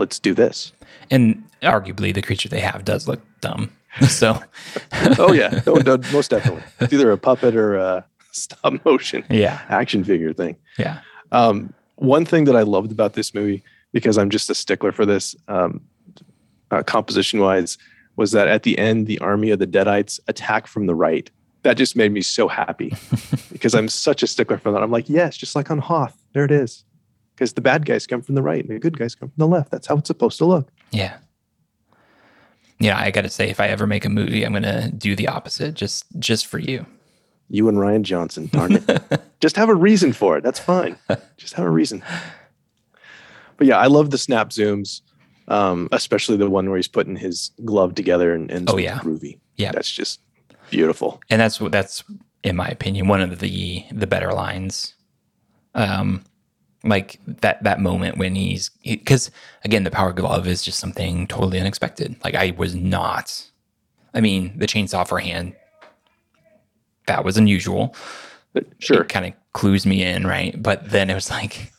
let's 0.01 0.20
do 0.20 0.34
this. 0.34 0.74
And 1.10 1.43
arguably, 1.62 2.13
the 2.13 2.22
creature 2.22 2.50
they 2.50 2.60
have 2.60 2.84
does 2.84 3.08
look 3.08 3.22
dumb. 3.39 3.72
So, 4.08 4.41
oh 5.20 5.34
yeah, 5.34 5.60
no, 5.65 5.74
no, 5.74 5.98
most 6.13 6.31
definitely. 6.31 6.63
It's 6.79 6.93
either 6.93 7.12
a 7.12 7.17
puppet 7.17 7.58
or 7.58 7.75
a 7.75 8.05
stop 8.31 8.86
motion, 8.86 9.25
yeah, 9.29 9.60
action 9.67 10.05
figure 10.05 10.31
thing. 10.31 10.55
Yeah. 10.79 11.01
Um, 11.34 11.74
one 11.98 12.24
thing 12.24 12.46
that 12.46 12.55
I 12.55 12.62
loved 12.62 12.93
about 12.93 13.15
this 13.15 13.34
movie, 13.34 13.63
because 13.91 14.17
I'm 14.17 14.29
just 14.29 14.50
a 14.50 14.55
stickler 14.55 14.93
for 14.93 15.05
this, 15.05 15.36
um, 15.50 15.81
uh, 16.72 16.84
composition 16.84 17.41
wise, 17.41 17.77
was 18.15 18.31
that 18.31 18.48
at 18.48 18.63
the 18.63 18.79
end, 18.79 19.08
the 19.08 19.20
army 19.20 19.50
of 19.50 19.60
the 19.60 19.67
Deadites 19.67 20.22
attack 20.29 20.67
from 20.67 20.86
the 20.86 20.96
right. 20.96 21.29
That 21.63 21.75
just 21.75 21.98
made 21.98 22.13
me 22.13 22.22
so 22.22 22.48
happy 22.48 22.93
because 23.51 23.75
I'm 23.75 23.89
such 23.89 24.24
a 24.24 24.27
stickler 24.27 24.58
for 24.58 24.72
that. 24.72 24.81
I'm 24.81 24.91
like, 24.91 25.10
yes, 25.10 25.36
just 25.36 25.53
like 25.53 25.70
on 25.70 25.79
Hoth, 25.79 26.15
there 26.31 26.46
it 26.46 26.51
is 26.51 26.86
because 27.35 27.53
the 27.53 27.61
bad 27.61 27.85
guys 27.85 28.07
come 28.07 28.21
from 28.21 28.35
the 28.35 28.41
right 28.41 28.63
and 28.63 28.75
the 28.75 28.79
good 28.79 28.97
guys 28.97 29.15
come 29.15 29.29
from 29.29 29.38
the 29.38 29.47
left. 29.47 29.71
That's 29.71 29.88
how 29.88 29.97
it's 29.97 30.07
supposed 30.07 30.38
to 30.39 30.45
look. 30.45 30.69
Yeah. 30.91 31.17
Yeah, 32.79 33.00
I 33.00 33.11
got 33.11 33.21
to 33.21 33.29
say, 33.29 33.50
if 33.50 33.59
I 33.59 33.67
ever 33.67 33.85
make 33.85 34.05
a 34.05 34.09
movie, 34.09 34.43
I'm 34.43 34.53
going 34.53 34.63
to 34.63 34.91
do 34.91 35.15
the 35.15 35.27
opposite, 35.27 35.75
just 35.75 36.05
just 36.17 36.47
for 36.47 36.57
you. 36.57 36.85
You 37.47 37.67
and 37.67 37.77
Rian 37.77 38.01
Johnson, 38.01 38.50
darn 38.51 38.73
it. 38.73 39.21
just 39.39 39.55
have 39.55 39.69
a 39.69 39.75
reason 39.75 40.13
for 40.13 40.38
it. 40.38 40.43
That's 40.43 40.59
fine. 40.59 40.97
Just 41.38 41.53
have 41.55 41.65
a 41.65 41.69
reason. 41.69 42.01
But 43.57 43.67
yeah, 43.67 43.77
I 43.77 43.85
love 43.85 44.09
the 44.09 44.17
snap 44.17 44.50
zooms, 44.50 45.01
um, 45.47 45.89
especially 45.91 46.38
the 46.38 46.50
one 46.50 46.67
where 46.69 46.77
he's 46.77 46.88
putting 46.88 47.15
his 47.15 47.51
glove 47.63 47.93
together 47.93 48.33
and, 48.33 48.50
and 48.50 48.67
oh 48.69 48.77
yeah, 48.77 48.97
groovy. 49.00 49.38
Yeah, 49.57 49.71
that's 49.71 49.91
just 49.91 50.21
beautiful. 50.71 51.21
And 51.29 51.39
that's 51.39 51.61
what 51.61 51.71
that's 51.71 52.03
in 52.43 52.55
my 52.55 52.67
opinion 52.67 53.07
one 53.07 53.21
of 53.21 53.38
the 53.39 53.85
the 53.91 54.07
better 54.07 54.33
lines. 54.33 54.95
Um, 55.75 56.23
like 56.83 57.19
that 57.25 57.63
that 57.63 57.79
moment 57.79 58.17
when 58.17 58.35
he's 58.35 58.69
because 58.83 59.27
he, 59.27 59.33
again 59.65 59.83
the 59.83 59.91
power 59.91 60.13
glove 60.13 60.47
is 60.47 60.63
just 60.63 60.79
something 60.79 61.27
totally 61.27 61.59
unexpected. 61.59 62.15
Like 62.23 62.35
i 62.35 62.53
was 62.57 62.75
not 62.75 63.50
i 64.13 64.21
mean 64.21 64.57
the 64.57 64.67
chainsaw 64.67 65.07
for 65.07 65.19
hand 65.19 65.55
that 67.07 67.23
was 67.25 67.38
unusual. 67.38 67.95
But 68.53 68.65
sure. 68.79 69.03
Kind 69.05 69.25
of 69.25 69.33
clues 69.53 69.85
me 69.85 70.03
in 70.03 70.25
right? 70.25 70.61
But 70.61 70.89
then 70.89 71.09
it 71.09 71.15
was 71.15 71.29
like 71.29 71.71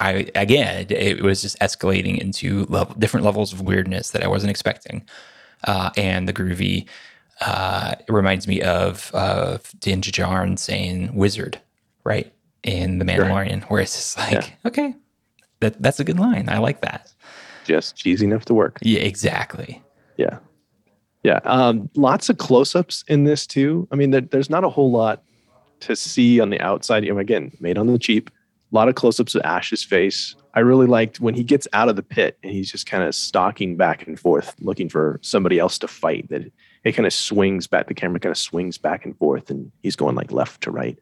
i 0.00 0.26
again 0.34 0.86
it 0.90 1.22
was 1.22 1.42
just 1.42 1.58
escalating 1.58 2.18
into 2.18 2.64
level, 2.66 2.94
different 2.98 3.26
levels 3.26 3.52
of 3.52 3.62
weirdness 3.62 4.10
that 4.10 4.22
i 4.22 4.28
wasn't 4.28 4.50
expecting. 4.50 5.06
Uh, 5.64 5.90
and 5.96 6.28
the 6.28 6.32
groovy 6.32 6.86
uh, 7.40 7.94
it 7.98 8.12
reminds 8.12 8.48
me 8.48 8.62
of 8.62 9.10
of 9.12 9.72
Din 9.80 10.00
Djarin 10.00 10.58
saying 10.58 11.14
wizard 11.14 11.60
right 12.04 12.32
in 12.62 12.98
The 12.98 13.04
Mandalorian, 13.04 13.60
sure. 13.60 13.68
where 13.68 13.80
it's 13.80 13.94
just 13.94 14.18
like, 14.18 14.32
yeah. 14.32 14.48
okay, 14.66 14.94
that 15.60 15.80
that's 15.82 16.00
a 16.00 16.04
good 16.04 16.18
line. 16.18 16.48
I 16.48 16.58
like 16.58 16.80
that. 16.82 17.12
Just 17.64 17.96
cheesy 17.96 18.24
enough 18.24 18.44
to 18.46 18.54
work. 18.54 18.78
Yeah, 18.82 19.00
exactly. 19.00 19.82
Yeah. 20.16 20.38
Yeah, 21.24 21.40
um, 21.44 21.90
lots 21.96 22.28
of 22.28 22.38
close-ups 22.38 23.04
in 23.08 23.24
this 23.24 23.44
too. 23.46 23.88
I 23.90 23.96
mean, 23.96 24.12
there, 24.12 24.20
there's 24.20 24.48
not 24.48 24.62
a 24.62 24.68
whole 24.68 24.92
lot 24.92 25.24
to 25.80 25.96
see 25.96 26.40
on 26.40 26.50
the 26.50 26.60
outside. 26.60 27.04
You 27.04 27.12
know, 27.12 27.18
again, 27.18 27.50
made 27.60 27.76
on 27.76 27.88
the 27.88 27.98
cheap. 27.98 28.30
A 28.72 28.74
lot 28.74 28.88
of 28.88 28.94
close-ups 28.94 29.34
of 29.34 29.42
Ash's 29.42 29.82
face. 29.82 30.36
I 30.54 30.60
really 30.60 30.86
liked 30.86 31.20
when 31.20 31.34
he 31.34 31.42
gets 31.42 31.66
out 31.72 31.88
of 31.88 31.96
the 31.96 32.02
pit 32.02 32.38
and 32.42 32.52
he's 32.52 32.70
just 32.70 32.86
kind 32.86 33.02
of 33.02 33.14
stalking 33.14 33.76
back 33.76 34.06
and 34.06 34.18
forth, 34.18 34.54
looking 34.60 34.88
for 34.88 35.18
somebody 35.22 35.58
else 35.58 35.78
to 35.78 35.88
fight. 35.88 36.28
That 36.28 36.50
it 36.84 36.92
kind 36.92 37.06
of 37.06 37.12
swings 37.12 37.66
back. 37.66 37.88
The 37.88 37.94
camera 37.94 38.20
kind 38.20 38.30
of 38.30 38.38
swings 38.38 38.78
back 38.78 39.04
and 39.04 39.16
forth, 39.18 39.50
and 39.50 39.72
he's 39.82 39.96
going 39.96 40.14
like 40.14 40.30
left 40.30 40.62
to 40.62 40.70
right. 40.70 40.98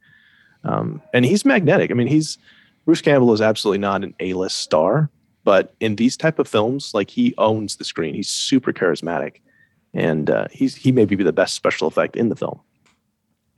Um, 0.67 1.01
and 1.15 1.25
he's 1.25 1.45
magnetic. 1.45 1.91
I 1.91 1.95
mean, 1.95 2.09
he's 2.09 2.39
Bruce 2.85 3.01
Campbell 3.01 3.33
is 3.33 3.41
absolutely 3.41 3.79
not 3.79 4.05
an 4.05 4.15
A-list 4.21 4.59
star, 4.59 5.11
but 5.45 5.75
in 5.81 5.97
these 5.97 6.17
type 6.17 6.39
of 6.39 6.49
films, 6.49 6.93
like 6.93 7.09
he 7.09 7.35
owns 7.39 7.77
the 7.77 7.85
screen. 7.85 8.15
He's 8.15 8.29
super 8.29 8.73
charismatic, 8.73 9.41
and 9.95 10.29
uh, 10.29 10.49
he's 10.51 10.75
he 10.75 10.93
may 10.93 11.05
be 11.05 11.17
the 11.17 11.33
best 11.33 11.55
special 11.55 11.89
effect 11.89 12.17
in 12.17 12.29
the 12.29 12.37
film. 12.37 12.61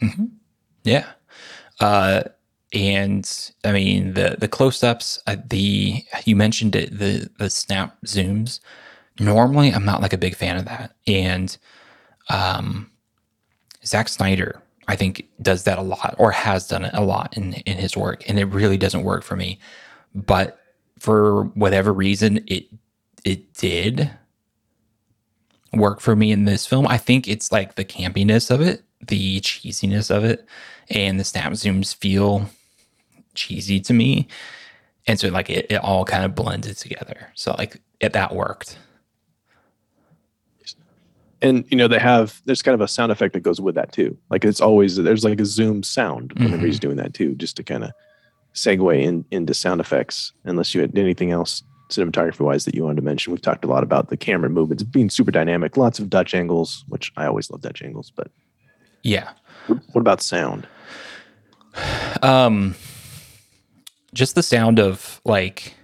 Mm-hmm. 0.03 0.27
Yeah, 0.85 1.07
uh, 1.81 2.25
and 2.73 3.53
I 3.65 3.73
mean 3.73 4.15
the 4.15 4.37
the 4.39 4.49
close-ups. 4.49 5.21
Uh, 5.27 5.37
the 5.49 6.05
you 6.25 6.37
mentioned 6.37 6.77
it. 6.77 6.99
The 6.99 7.29
the 7.39 7.51
snap 7.51 7.97
zooms. 8.05 8.61
Normally, 9.19 9.73
I'm 9.73 9.85
not 9.85 10.03
like 10.03 10.13
a 10.13 10.19
big 10.19 10.37
fan 10.37 10.59
of 10.59 10.67
that, 10.67 10.95
and 11.07 11.57
um, 12.29 12.91
Zack 13.85 14.09
Snyder 14.09 14.63
I 14.89 14.97
think 14.97 15.29
does 15.41 15.65
that 15.65 15.79
a 15.79 15.83
lot 15.83 16.17
or 16.19 16.33
has 16.33 16.67
done 16.67 16.85
it 16.85 16.95
a 16.95 17.05
lot 17.05 17.37
in 17.37 17.55
in 17.55 17.77
his 17.77 17.97
work 17.97 18.29
and 18.29 18.39
it 18.39 18.47
really 18.47 18.79
doesn't 18.79 19.05
work 19.05 19.23
for 19.23 19.37
me. 19.37 19.61
But 20.15 20.59
for 20.99 21.45
whatever 21.55 21.93
reason 21.93 22.43
it 22.47 22.67
it 23.25 23.53
did 23.55 24.11
work 25.73 26.01
for 26.01 26.17
me 26.17 26.33
in 26.33 26.45
this 26.45 26.67
film. 26.67 26.87
I 26.87 26.97
think 26.97 27.29
it's 27.29 27.53
like 27.53 27.75
the 27.75 27.85
campiness 27.85 28.51
of 28.51 28.61
it, 28.63 28.83
the 29.07 29.41
cheesiness 29.41 30.11
of 30.11 30.25
it, 30.25 30.47
and 30.89 31.21
the 31.21 31.25
snap 31.25 31.53
zooms 31.53 31.95
feel 31.95 32.49
cheesy 33.35 33.79
to 33.81 33.93
me. 33.93 34.29
And 35.07 35.21
so 35.21 35.29
like 35.29 35.51
it, 35.51 35.67
it 35.71 35.77
all 35.77 36.05
kind 36.05 36.25
of 36.25 36.35
blended 36.35 36.79
together. 36.79 37.31
So 37.35 37.55
like 37.59 37.81
it, 38.01 38.15
that 38.15 38.35
worked 38.35 38.79
and 41.43 41.65
you 41.69 41.77
know 41.77 41.89
they 41.89 41.99
have 41.99 42.41
there's 42.45 42.63
kind 42.63 42.75
of 42.75 42.81
a 42.81 42.89
sound 42.89 43.13
effect 43.13 43.35
that 43.35 43.41
goes 43.41 43.61
with 43.61 43.75
that 43.75 43.93
too. 43.93 44.17
Like 44.31 44.45
it's 44.45 44.61
always 44.61 44.97
there's 44.97 45.25
like 45.25 45.41
a 45.41 45.47
zoom 45.47 45.83
sound 45.83 46.33
whenever 46.35 46.57
mm-hmm. 46.57 46.67
he's 46.67 46.81
doing 46.81 46.97
that 46.97 47.15
too 47.15 47.35
just 47.35 47.57
to 47.57 47.63
kind 47.63 47.85
of 47.85 47.93
segue 48.55 49.03
in 49.03 49.25
into 49.31 49.55
sound 49.55 49.81
effects 49.81 50.33
unless 50.45 50.75
you 50.75 50.81
had 50.81 50.97
anything 50.99 51.31
else 51.31 51.63
cinematography 51.91 52.41
wise 52.41 52.65
that 52.65 52.75
you 52.75 52.83
wanted 52.83 52.97
to 52.97 53.03
mention. 53.03 53.33
We've 53.33 53.41
talked 53.41 53.65
a 53.65 53.69
lot 53.69 53.83
about 53.83 54.09
the 54.09 54.17
camera 54.17 54.51
movements 54.51 54.83
being 54.83 55.11
super 55.11 55.31
dynamic 55.31 55.77
lots 55.77 55.99
of 55.99 56.11
dutch 56.11 56.35
angles 56.35 56.85
which 56.89 57.13
i 57.17 57.27
always 57.27 57.51
love 57.51 57.61
dutch 57.61 57.83
angles 57.83 58.13
but 58.15 58.31
yeah. 59.03 59.31
What 59.67 60.01
about 60.01 60.23
sound? 60.23 60.67
Um 62.23 62.75
just 64.15 64.35
the 64.35 64.43
sound 64.43 64.79
of 64.81 65.21
like 65.25 65.75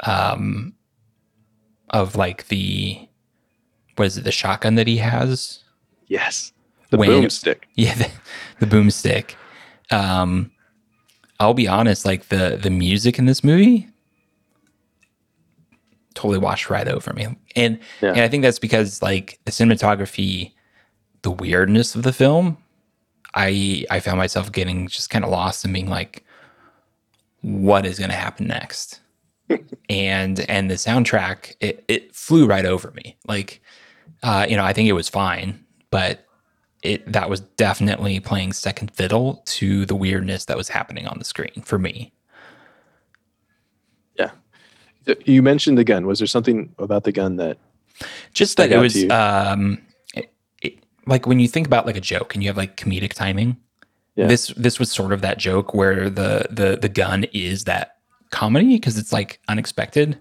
um 0.00 0.74
of 1.90 2.16
like 2.16 2.48
the 2.48 3.08
what 3.96 4.06
is 4.06 4.18
it, 4.18 4.24
the 4.24 4.32
shotgun 4.32 4.74
that 4.76 4.86
he 4.86 4.98
has? 4.98 5.62
Yes. 6.06 6.52
The 6.90 6.96
when, 6.98 7.10
boomstick. 7.10 7.62
Yeah, 7.74 7.94
the, 7.94 8.10
the 8.60 8.66
boomstick. 8.66 9.34
Um, 9.90 10.50
I'll 11.40 11.54
be 11.54 11.68
honest, 11.68 12.04
like 12.04 12.28
the 12.28 12.58
the 12.60 12.70
music 12.70 13.18
in 13.18 13.26
this 13.26 13.42
movie 13.42 13.88
totally 16.14 16.38
washed 16.38 16.70
right 16.70 16.88
over 16.88 17.12
me. 17.12 17.26
And 17.56 17.78
yeah. 18.00 18.10
and 18.10 18.20
I 18.20 18.28
think 18.28 18.42
that's 18.42 18.58
because 18.58 19.02
like 19.02 19.40
the 19.44 19.50
cinematography, 19.50 20.52
the 21.22 21.30
weirdness 21.30 21.94
of 21.94 22.02
the 22.02 22.12
film, 22.12 22.58
I 23.34 23.84
I 23.90 24.00
found 24.00 24.18
myself 24.18 24.52
getting 24.52 24.88
just 24.88 25.10
kind 25.10 25.24
of 25.24 25.30
lost 25.30 25.64
and 25.64 25.74
being 25.74 25.88
like, 25.88 26.24
what 27.40 27.86
is 27.86 27.98
gonna 27.98 28.12
happen 28.12 28.46
next? 28.46 29.00
and 29.88 30.40
and 30.48 30.70
the 30.70 30.74
soundtrack, 30.74 31.56
it 31.60 31.84
it 31.88 32.14
flew 32.14 32.46
right 32.46 32.66
over 32.66 32.92
me. 32.92 33.16
Like 33.26 33.60
uh, 34.22 34.46
you 34.48 34.56
know, 34.56 34.64
I 34.64 34.72
think 34.72 34.88
it 34.88 34.92
was 34.92 35.08
fine, 35.08 35.64
but 35.90 36.26
it 36.82 37.10
that 37.12 37.30
was 37.30 37.40
definitely 37.40 38.20
playing 38.20 38.52
second 38.52 38.90
fiddle 38.92 39.42
to 39.46 39.86
the 39.86 39.94
weirdness 39.94 40.44
that 40.46 40.56
was 40.56 40.68
happening 40.68 41.06
on 41.06 41.18
the 41.18 41.24
screen 41.24 41.62
for 41.64 41.78
me. 41.78 42.12
Yeah. 44.18 44.30
You 45.24 45.42
mentioned 45.42 45.78
the 45.78 45.84
gun. 45.84 46.06
Was 46.06 46.18
there 46.18 46.26
something 46.26 46.74
about 46.78 47.04
the 47.04 47.12
gun 47.12 47.36
that 47.36 47.58
just 48.34 48.56
that 48.56 48.72
it 48.72 48.78
was 48.78 49.08
um 49.10 49.78
it, 50.14 50.32
it, 50.60 50.84
like 51.06 51.26
when 51.26 51.38
you 51.38 51.48
think 51.48 51.66
about 51.66 51.86
like 51.86 51.96
a 51.96 52.00
joke 52.00 52.34
and 52.34 52.42
you 52.42 52.48
have 52.48 52.56
like 52.56 52.76
comedic 52.76 53.12
timing. 53.12 53.56
Yeah. 54.16 54.26
This 54.26 54.48
this 54.56 54.78
was 54.78 54.92
sort 54.92 55.12
of 55.12 55.22
that 55.22 55.38
joke 55.38 55.72
where 55.72 56.10
the 56.10 56.46
the 56.50 56.76
the 56.80 56.88
gun 56.88 57.24
is 57.32 57.64
that 57.64 57.96
comedy 58.30 58.76
because 58.76 58.98
it's 58.98 59.12
like 59.12 59.40
unexpected. 59.48 60.18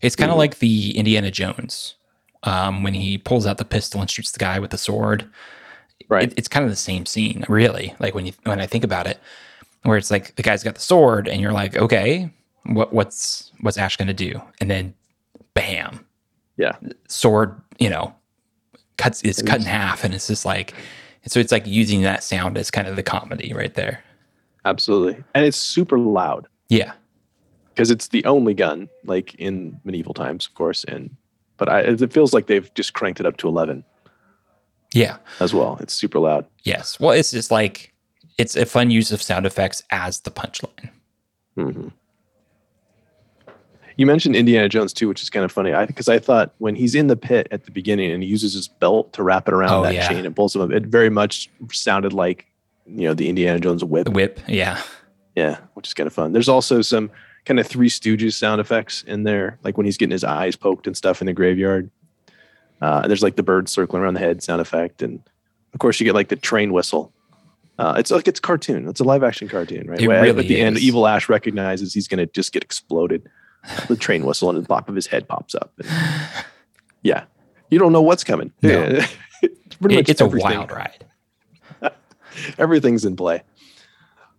It's 0.00 0.16
kind 0.16 0.30
of 0.30 0.34
mm-hmm. 0.34 0.38
like 0.38 0.58
the 0.60 0.96
Indiana 0.96 1.30
Jones 1.30 1.96
um, 2.44 2.82
when 2.82 2.94
he 2.94 3.18
pulls 3.18 3.46
out 3.46 3.58
the 3.58 3.64
pistol 3.64 4.00
and 4.00 4.10
shoots 4.10 4.30
the 4.30 4.38
guy 4.38 4.58
with 4.58 4.70
the 4.70 4.78
sword. 4.78 5.28
Right. 6.08 6.30
It, 6.30 6.38
it's 6.38 6.48
kind 6.48 6.64
of 6.64 6.70
the 6.70 6.76
same 6.76 7.06
scene, 7.06 7.44
really. 7.48 7.94
Like 7.98 8.14
when 8.14 8.26
you 8.26 8.32
when 8.44 8.60
I 8.60 8.66
think 8.66 8.84
about 8.84 9.06
it, 9.06 9.18
where 9.82 9.96
it's 9.96 10.10
like 10.10 10.36
the 10.36 10.42
guy's 10.42 10.62
got 10.62 10.74
the 10.74 10.80
sword, 10.80 11.28
and 11.28 11.40
you're 11.40 11.52
like, 11.52 11.76
okay, 11.76 12.30
what 12.64 12.92
what's 12.92 13.50
what's 13.60 13.78
Ash 13.78 13.96
gonna 13.96 14.14
do? 14.14 14.40
And 14.60 14.70
then, 14.70 14.94
bam, 15.54 16.04
yeah, 16.56 16.76
sword, 17.08 17.60
you 17.78 17.88
know, 17.88 18.14
cuts 18.98 19.22
it's 19.22 19.42
cut 19.42 19.60
in 19.60 19.66
half, 19.66 20.04
and 20.04 20.14
it's 20.14 20.26
just 20.26 20.44
like, 20.44 20.74
so 21.26 21.40
it's 21.40 21.52
like 21.52 21.66
using 21.66 22.02
that 22.02 22.22
sound 22.22 22.58
as 22.58 22.70
kind 22.70 22.86
of 22.86 22.96
the 22.96 23.02
comedy 23.02 23.52
right 23.54 23.74
there. 23.74 24.02
Absolutely, 24.64 25.22
and 25.34 25.44
it's 25.44 25.56
super 25.56 25.98
loud. 25.98 26.46
Yeah, 26.68 26.92
because 27.70 27.90
it's 27.90 28.08
the 28.08 28.24
only 28.24 28.52
gun, 28.52 28.88
like 29.04 29.34
in 29.36 29.80
medieval 29.84 30.14
times, 30.14 30.46
of 30.46 30.54
course, 30.54 30.84
and 30.84 31.16
but 31.56 31.68
I, 31.68 31.80
it 31.80 32.12
feels 32.12 32.32
like 32.32 32.46
they've 32.46 32.72
just 32.74 32.94
cranked 32.94 33.20
it 33.20 33.26
up 33.26 33.36
to 33.38 33.48
11. 33.48 33.84
Yeah. 34.92 35.16
As 35.40 35.52
well. 35.52 35.78
It's 35.80 35.92
super 35.92 36.18
loud. 36.18 36.46
Yes. 36.62 36.98
Well, 37.00 37.10
it's 37.10 37.30
just 37.30 37.50
like, 37.50 37.92
it's 38.38 38.56
a 38.56 38.66
fun 38.66 38.90
use 38.90 39.12
of 39.12 39.20
sound 39.20 39.46
effects 39.46 39.82
as 39.90 40.20
the 40.20 40.30
punchline. 40.30 40.90
Mm-hmm. 41.56 41.88
You 43.96 44.06
mentioned 44.06 44.34
Indiana 44.34 44.68
Jones 44.68 44.92
too, 44.92 45.08
which 45.08 45.22
is 45.22 45.30
kind 45.30 45.44
of 45.44 45.52
funny. 45.52 45.72
I 45.72 45.86
because 45.86 46.08
I 46.08 46.18
thought 46.18 46.52
when 46.58 46.74
he's 46.74 46.94
in 46.94 47.06
the 47.06 47.16
pit 47.16 47.46
at 47.50 47.64
the 47.64 47.70
beginning 47.70 48.10
and 48.10 48.22
he 48.22 48.28
uses 48.28 48.52
his 48.52 48.66
belt 48.66 49.12
to 49.12 49.22
wrap 49.22 49.46
it 49.46 49.54
around 49.54 49.72
oh, 49.72 49.82
that 49.82 49.94
yeah. 49.94 50.08
chain 50.08 50.26
and 50.26 50.34
pulls 50.34 50.54
him 50.54 50.62
up, 50.62 50.72
it 50.72 50.84
very 50.84 51.10
much 51.10 51.48
sounded 51.70 52.12
like 52.12 52.46
you 52.86 53.06
know 53.06 53.14
the 53.14 53.28
Indiana 53.28 53.60
Jones 53.60 53.84
whip. 53.84 54.06
The 54.06 54.10
whip, 54.10 54.40
yeah, 54.48 54.82
yeah, 55.36 55.58
which 55.74 55.86
is 55.86 55.94
kind 55.94 56.08
of 56.08 56.12
fun. 56.12 56.32
There's 56.32 56.48
also 56.48 56.82
some 56.82 57.10
kind 57.44 57.60
of 57.60 57.66
Three 57.66 57.88
Stooges 57.88 58.34
sound 58.34 58.60
effects 58.60 59.02
in 59.02 59.24
there, 59.24 59.58
like 59.62 59.76
when 59.76 59.86
he's 59.86 59.96
getting 59.96 60.12
his 60.12 60.24
eyes 60.24 60.56
poked 60.56 60.86
and 60.86 60.96
stuff 60.96 61.20
in 61.20 61.26
the 61.26 61.32
graveyard. 61.32 61.90
Uh, 62.80 63.06
there's 63.06 63.22
like 63.22 63.36
the 63.36 63.42
bird 63.42 63.68
circling 63.68 64.02
around 64.02 64.14
the 64.14 64.20
head 64.20 64.42
sound 64.42 64.60
effect, 64.60 65.02
and 65.02 65.22
of 65.72 65.80
course 65.80 66.00
you 66.00 66.04
get 66.04 66.14
like 66.14 66.28
the 66.28 66.36
train 66.36 66.72
whistle. 66.72 67.12
Uh, 67.78 67.94
it's 67.98 68.10
like 68.10 68.28
it's 68.28 68.40
cartoon. 68.40 68.88
It's 68.88 69.00
a 69.00 69.04
live 69.04 69.22
action 69.22 69.48
cartoon, 69.48 69.88
right? 69.88 70.00
It 70.00 70.08
really 70.08 70.30
at 70.30 70.36
the 70.36 70.60
is. 70.60 70.64
end, 70.64 70.78
Evil 70.78 71.06
Ash 71.06 71.28
recognizes 71.28 71.92
he's 71.92 72.08
going 72.08 72.18
to 72.18 72.26
just 72.32 72.52
get 72.52 72.62
exploded. 72.62 73.28
The 73.88 73.96
train 73.96 74.26
whistle 74.26 74.50
and 74.50 74.62
the 74.62 74.68
top 74.68 74.90
of 74.90 74.94
his 74.94 75.06
head 75.06 75.26
pops 75.26 75.54
up. 75.54 75.72
And, 75.78 75.88
yeah, 77.02 77.24
you 77.70 77.78
don't 77.78 77.92
know 77.92 78.02
what's 78.02 78.22
coming. 78.22 78.52
No. 78.60 78.70
it, 79.42 79.56
it's 79.80 80.20
everything. 80.20 80.52
a 80.52 80.56
wild 80.58 80.70
ride. 80.70 81.06
Everything's 82.58 83.06
in 83.06 83.16
play. 83.16 83.42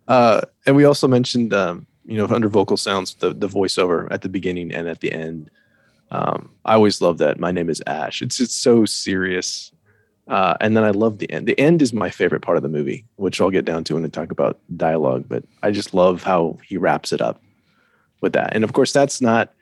Uh, 0.06 0.42
and 0.64 0.76
we 0.76 0.84
also 0.84 1.08
mentioned 1.08 1.52
um, 1.52 1.88
you 2.06 2.16
know, 2.16 2.26
under 2.26 2.48
vocal 2.48 2.76
sounds, 2.76 3.14
the 3.14 3.32
the 3.34 3.48
voiceover 3.48 4.08
at 4.10 4.22
the 4.22 4.28
beginning 4.28 4.72
and 4.72 4.88
at 4.88 5.00
the 5.00 5.12
end. 5.12 5.50
Um, 6.10 6.50
I 6.64 6.74
always 6.74 7.00
love 7.00 7.18
that. 7.18 7.40
My 7.40 7.50
name 7.50 7.68
is 7.68 7.82
Ash. 7.86 8.22
It's 8.22 8.40
it's 8.40 8.54
so 8.54 8.84
serious. 8.84 9.72
Uh, 10.28 10.56
and 10.60 10.76
then 10.76 10.82
I 10.82 10.90
love 10.90 11.18
the 11.18 11.30
end. 11.30 11.46
The 11.46 11.58
end 11.58 11.82
is 11.82 11.92
my 11.92 12.10
favorite 12.10 12.42
part 12.42 12.56
of 12.56 12.62
the 12.64 12.68
movie, 12.68 13.04
which 13.14 13.40
I'll 13.40 13.50
get 13.50 13.64
down 13.64 13.84
to 13.84 13.94
when 13.94 14.04
I 14.04 14.08
talk 14.08 14.32
about 14.32 14.58
dialogue. 14.76 15.26
But 15.28 15.44
I 15.62 15.70
just 15.70 15.94
love 15.94 16.24
how 16.24 16.58
he 16.66 16.76
wraps 16.76 17.12
it 17.12 17.20
up 17.20 17.40
with 18.20 18.32
that. 18.32 18.54
And 18.54 18.64
of 18.64 18.72
course, 18.72 18.92
that's 18.92 19.20
not, 19.20 19.52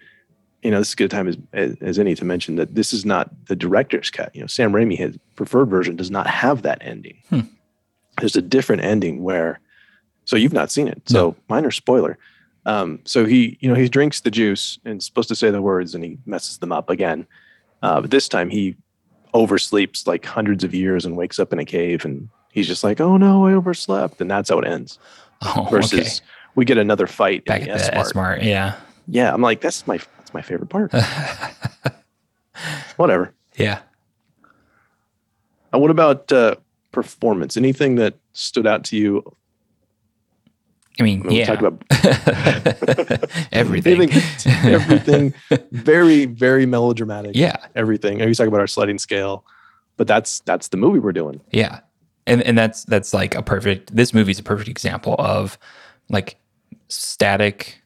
you 0.62 0.70
know, 0.70 0.78
this 0.78 0.88
is 0.88 0.92
as 0.92 0.94
good 0.94 1.10
time 1.10 1.28
as, 1.28 1.36
as, 1.52 1.76
as 1.82 1.98
any 1.98 2.14
to 2.14 2.24
mention 2.24 2.56
that 2.56 2.74
this 2.74 2.94
is 2.94 3.04
not 3.04 3.30
the 3.46 3.56
director's 3.56 4.08
cut. 4.08 4.34
You 4.34 4.40
know, 4.40 4.46
Sam 4.46 4.72
Raimi, 4.72 4.96
his 4.96 5.18
preferred 5.36 5.68
version, 5.68 5.96
does 5.96 6.10
not 6.10 6.26
have 6.26 6.62
that 6.62 6.78
ending. 6.80 7.18
Hmm. 7.28 7.40
There's 8.18 8.36
a 8.36 8.42
different 8.42 8.82
ending 8.82 9.22
where, 9.22 9.60
so 10.24 10.36
you've 10.36 10.54
not 10.54 10.70
seen 10.70 10.88
it. 10.88 11.02
So 11.06 11.30
no. 11.30 11.36
minor 11.50 11.72
spoiler. 11.72 12.16
Um, 12.66 13.00
so 13.04 13.26
he, 13.26 13.58
you 13.60 13.68
know, 13.68 13.74
he 13.74 13.88
drinks 13.88 14.20
the 14.20 14.30
juice 14.30 14.78
and 14.84 15.02
supposed 15.02 15.28
to 15.28 15.34
say 15.34 15.50
the 15.50 15.62
words, 15.62 15.94
and 15.94 16.04
he 16.04 16.18
messes 16.26 16.58
them 16.58 16.72
up 16.72 16.90
again. 16.90 17.26
Uh, 17.82 18.00
but 18.00 18.10
this 18.10 18.28
time 18.28 18.48
he 18.48 18.76
oversleeps 19.34 20.06
like 20.06 20.24
hundreds 20.24 20.64
of 20.64 20.74
years 20.74 21.04
and 21.04 21.16
wakes 21.16 21.38
up 21.38 21.52
in 21.52 21.58
a 21.58 21.64
cave, 21.64 22.04
and 22.04 22.28
he's 22.52 22.66
just 22.66 22.84
like, 22.84 23.00
"Oh 23.00 23.16
no, 23.16 23.46
I 23.46 23.52
overslept," 23.52 24.20
and 24.20 24.30
that's 24.30 24.50
how 24.50 24.58
it 24.58 24.66
ends. 24.66 24.98
Oh, 25.56 25.68
Versus 25.70 26.22
okay. 26.22 26.30
we 26.54 26.64
get 26.64 26.78
another 26.78 27.06
fight 27.06 27.44
back 27.44 27.62
at 27.62 27.78
the 27.78 27.94
S-Mart. 27.96 28.42
Yeah, 28.42 28.76
yeah. 29.08 29.34
I'm 29.34 29.42
like, 29.42 29.60
that's 29.60 29.86
my 29.86 29.98
that's 30.16 30.32
my 30.32 30.40
favorite 30.40 30.70
part. 30.70 30.90
Whatever. 32.96 33.34
Yeah. 33.56 33.80
And 35.72 35.82
what 35.82 35.90
about 35.90 36.32
uh, 36.32 36.54
performance? 36.92 37.58
Anything 37.58 37.96
that 37.96 38.14
stood 38.32 38.66
out 38.66 38.84
to 38.84 38.96
you? 38.96 39.36
I 41.00 41.02
mean, 41.02 41.20
When 41.20 41.30
we 41.30 41.38
yeah, 41.40 41.46
talk 41.46 41.60
about 41.60 41.82
everything. 43.52 44.10
Everything, 44.64 45.34
very, 45.72 46.26
very 46.26 46.66
melodramatic. 46.66 47.32
yeah, 47.34 47.56
everything. 47.74 48.20
And 48.20 48.28
we 48.30 48.34
talk 48.34 48.46
about 48.48 48.60
our 48.60 48.66
sliding 48.66 48.98
scale, 48.98 49.44
but 49.96 50.06
that's 50.06 50.40
that's 50.40 50.68
the 50.68 50.76
movie 50.76 50.98
we're 51.00 51.12
doing. 51.12 51.40
yeah, 51.50 51.80
and 52.26 52.42
and 52.42 52.56
that's 52.56 52.84
that's 52.84 53.12
like 53.14 53.34
a 53.34 53.42
perfect. 53.42 53.94
This 53.94 54.14
movie's 54.14 54.38
a 54.38 54.42
perfect 54.42 54.68
example 54.68 55.16
of 55.18 55.58
like 56.10 56.36
static 56.88 57.82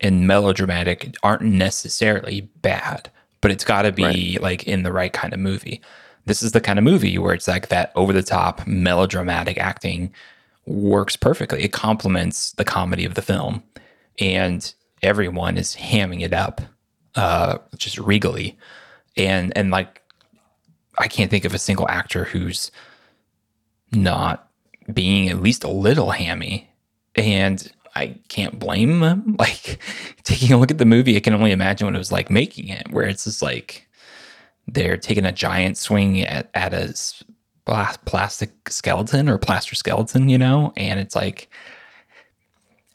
and 0.00 0.26
melodramatic 0.26 1.14
aren't 1.22 1.42
necessarily 1.42 2.42
bad, 2.62 3.10
but 3.40 3.50
it's 3.50 3.64
got 3.64 3.82
to 3.82 3.92
be 3.92 4.04
Right. 4.04 4.42
like 4.42 4.64
in 4.64 4.82
the 4.82 4.92
right 4.92 5.12
kind 5.12 5.32
of 5.32 5.40
movie. 5.40 5.80
This 6.26 6.42
is 6.42 6.52
the 6.52 6.60
kind 6.60 6.78
of 6.78 6.84
movie 6.84 7.18
where 7.18 7.34
it's 7.34 7.48
like 7.48 7.68
that 7.68 7.92
over 7.94 8.12
the 8.12 8.22
top 8.22 8.66
melodramatic 8.66 9.58
acting 9.58 10.12
works 10.66 11.16
perfectly. 11.16 11.62
It 11.62 11.72
complements 11.72 12.52
the 12.52 12.64
comedy 12.64 13.04
of 13.04 13.14
the 13.14 13.22
film, 13.22 13.62
and 14.18 14.72
everyone 15.02 15.56
is 15.56 15.76
hamming 15.76 16.22
it 16.22 16.32
up, 16.32 16.60
uh, 17.14 17.58
just 17.76 17.98
regally, 17.98 18.58
and 19.16 19.56
and 19.56 19.70
like 19.70 20.02
I 20.98 21.08
can't 21.08 21.30
think 21.30 21.44
of 21.44 21.54
a 21.54 21.58
single 21.58 21.88
actor 21.88 22.24
who's 22.24 22.70
not 23.92 24.50
being 24.92 25.28
at 25.28 25.40
least 25.40 25.64
a 25.64 25.70
little 25.70 26.10
hammy, 26.10 26.70
and 27.14 27.70
I 27.94 28.18
can't 28.28 28.58
blame 28.58 29.00
them. 29.00 29.36
Like 29.46 29.78
taking 30.24 30.52
a 30.52 30.58
look 30.58 30.70
at 30.70 30.78
the 30.78 30.84
movie, 30.84 31.16
I 31.16 31.20
can 31.20 31.34
only 31.34 31.52
imagine 31.52 31.86
what 31.86 31.94
it 31.94 31.98
was 31.98 32.12
like 32.12 32.30
making 32.30 32.68
it, 32.68 32.90
where 32.90 33.06
it's 33.06 33.24
just 33.24 33.42
like 33.42 33.88
they're 34.66 34.96
taking 34.96 35.24
a 35.24 35.32
giant 35.32 35.78
swing 35.78 36.20
at, 36.22 36.50
at 36.54 36.74
a 36.74 36.94
plastic 37.66 38.70
skeleton 38.70 39.28
or 39.28 39.38
plaster 39.38 39.74
skeleton, 39.74 40.28
you 40.28 40.38
know, 40.38 40.72
and 40.76 40.98
it's 41.00 41.14
like, 41.14 41.48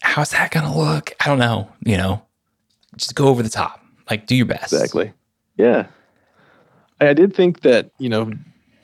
how's 0.01 0.31
that 0.31 0.51
gonna 0.51 0.75
look? 0.75 1.13
I 1.19 1.27
don't 1.27 1.39
know, 1.39 1.69
you 1.85 1.97
know, 1.97 2.23
just 2.95 3.15
go 3.15 3.27
over 3.27 3.43
the 3.43 3.49
top, 3.49 3.83
like 4.09 4.25
do 4.25 4.35
your 4.35 4.45
best. 4.45 4.73
Exactly. 4.73 5.13
Yeah. 5.57 5.87
I, 6.99 7.09
I 7.09 7.13
did 7.13 7.35
think 7.35 7.61
that, 7.61 7.91
you 7.99 8.09
know, 8.09 8.31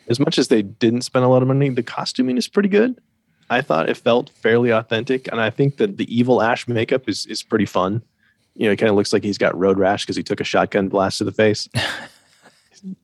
as 0.10 0.20
much 0.20 0.38
as 0.38 0.50
they 0.50 0.62
didn't 0.62 1.02
spend 1.02 1.26
a 1.26 1.28
lot 1.28 1.42
of 1.42 1.48
money, 1.48 1.70
the 1.70 1.84
costuming 1.84 2.38
is 2.38 2.48
pretty 2.48 2.70
good. 2.70 3.00
I 3.50 3.62
thought 3.62 3.90
it 3.90 3.98
felt 3.98 4.30
fairly 4.30 4.72
authentic. 4.72 5.30
And 5.32 5.40
I 5.40 5.50
think 5.50 5.78
that 5.78 5.98
the 5.98 6.16
evil 6.16 6.42
Ash 6.42 6.68
makeup 6.68 7.08
is 7.08 7.26
is 7.26 7.44
pretty 7.44 7.66
fun. 7.66 8.04
You 8.56 8.66
know, 8.66 8.72
it 8.72 8.78
kind 8.78 8.90
of 8.90 8.96
looks 8.96 9.14
like 9.14 9.24
he's 9.24 9.38
got 9.38 9.58
road 9.58 9.78
rash 9.78 10.04
because 10.04 10.16
he 10.16 10.24
took 10.24 10.42
a 10.42 10.44
shotgun 10.44 10.90
blast 10.90 11.20
to 11.20 11.24
the 11.24 11.32
face. 11.32 11.70
kind 11.74 12.96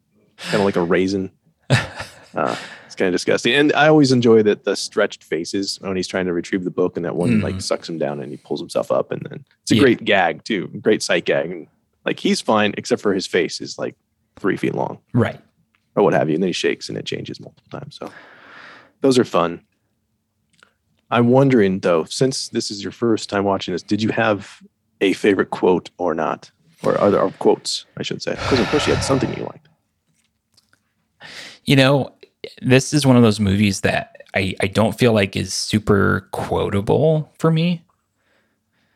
of 0.55 0.61
like 0.61 0.75
a 0.75 0.83
raisin. 0.83 1.31
Uh, 2.43 2.55
it's 2.87 2.95
kind 2.95 3.07
of 3.07 3.13
disgusting. 3.13 3.53
And 3.53 3.71
I 3.73 3.87
always 3.87 4.11
enjoy 4.11 4.41
that 4.43 4.63
the 4.63 4.75
stretched 4.75 5.23
faces 5.23 5.77
when 5.81 5.95
he's 5.95 6.07
trying 6.07 6.25
to 6.25 6.33
retrieve 6.33 6.63
the 6.63 6.71
book 6.71 6.95
and 6.97 7.05
that 7.05 7.15
one 7.15 7.41
like 7.41 7.55
Mhm. 7.57 7.61
sucks 7.61 7.87
him 7.87 7.97
down 7.99 8.19
and 8.21 8.31
he 8.31 8.37
pulls 8.37 8.59
himself 8.59 8.91
up. 8.91 9.11
And 9.11 9.21
then 9.29 9.45
it's 9.61 9.71
a 9.71 9.75
Yeah. 9.75 9.81
great 9.81 10.03
gag 10.03 10.43
too, 10.43 10.67
great 10.81 11.03
sight 11.03 11.25
gag. 11.25 11.51
And 11.51 11.67
like 12.05 12.19
he's 12.19 12.41
fine 12.41 12.73
except 12.77 13.01
for 13.03 13.13
his 13.13 13.27
face 13.27 13.61
is 13.61 13.77
like 13.77 13.95
three 14.39 14.57
feet 14.57 14.73
long 14.73 14.97
Right. 15.13 15.39
or 15.95 16.03
what 16.03 16.13
have 16.13 16.27
you. 16.29 16.33
And 16.35 16.41
then 16.43 16.49
he 16.49 16.53
shakes 16.53 16.89
and 16.89 16.97
it 16.97 17.05
changes 17.05 17.39
multiple 17.39 17.79
times. 17.79 17.97
So 17.99 18.11
those 19.01 19.19
are 19.19 19.25
fun. 19.25 19.61
I'm 21.11 21.27
wondering 21.29 21.81
though, 21.81 22.03
since 22.05 22.49
this 22.49 22.71
is 22.71 22.83
your 22.83 22.91
first 22.91 23.29
time 23.29 23.43
watching 23.43 23.73
this, 23.73 23.83
did 23.83 24.01
you 24.01 24.09
have 24.09 24.59
a 25.01 25.13
favorite 25.13 25.51
quote 25.51 25.91
or 25.99 26.15
not? 26.15 26.49
Or 26.83 26.97
are 26.97 27.11
there 27.11 27.21
or 27.21 27.29
quotes, 27.31 27.85
I 27.97 28.01
should 28.03 28.21
say? 28.23 28.31
Because 28.31 28.59
of 28.59 28.67
course 28.69 28.87
you 28.87 28.93
had 28.95 29.03
something 29.03 29.31
you 29.37 29.43
liked. 29.43 29.67
You 31.65 31.77
know, 31.77 32.13
this 32.61 32.93
is 32.93 33.05
one 33.05 33.15
of 33.15 33.23
those 33.23 33.39
movies 33.39 33.81
that 33.81 34.23
I, 34.35 34.55
I 34.61 34.67
don't 34.67 34.97
feel 34.97 35.13
like 35.13 35.35
is 35.35 35.53
super 35.53 36.27
quotable 36.31 37.31
for 37.37 37.51
me. 37.51 37.83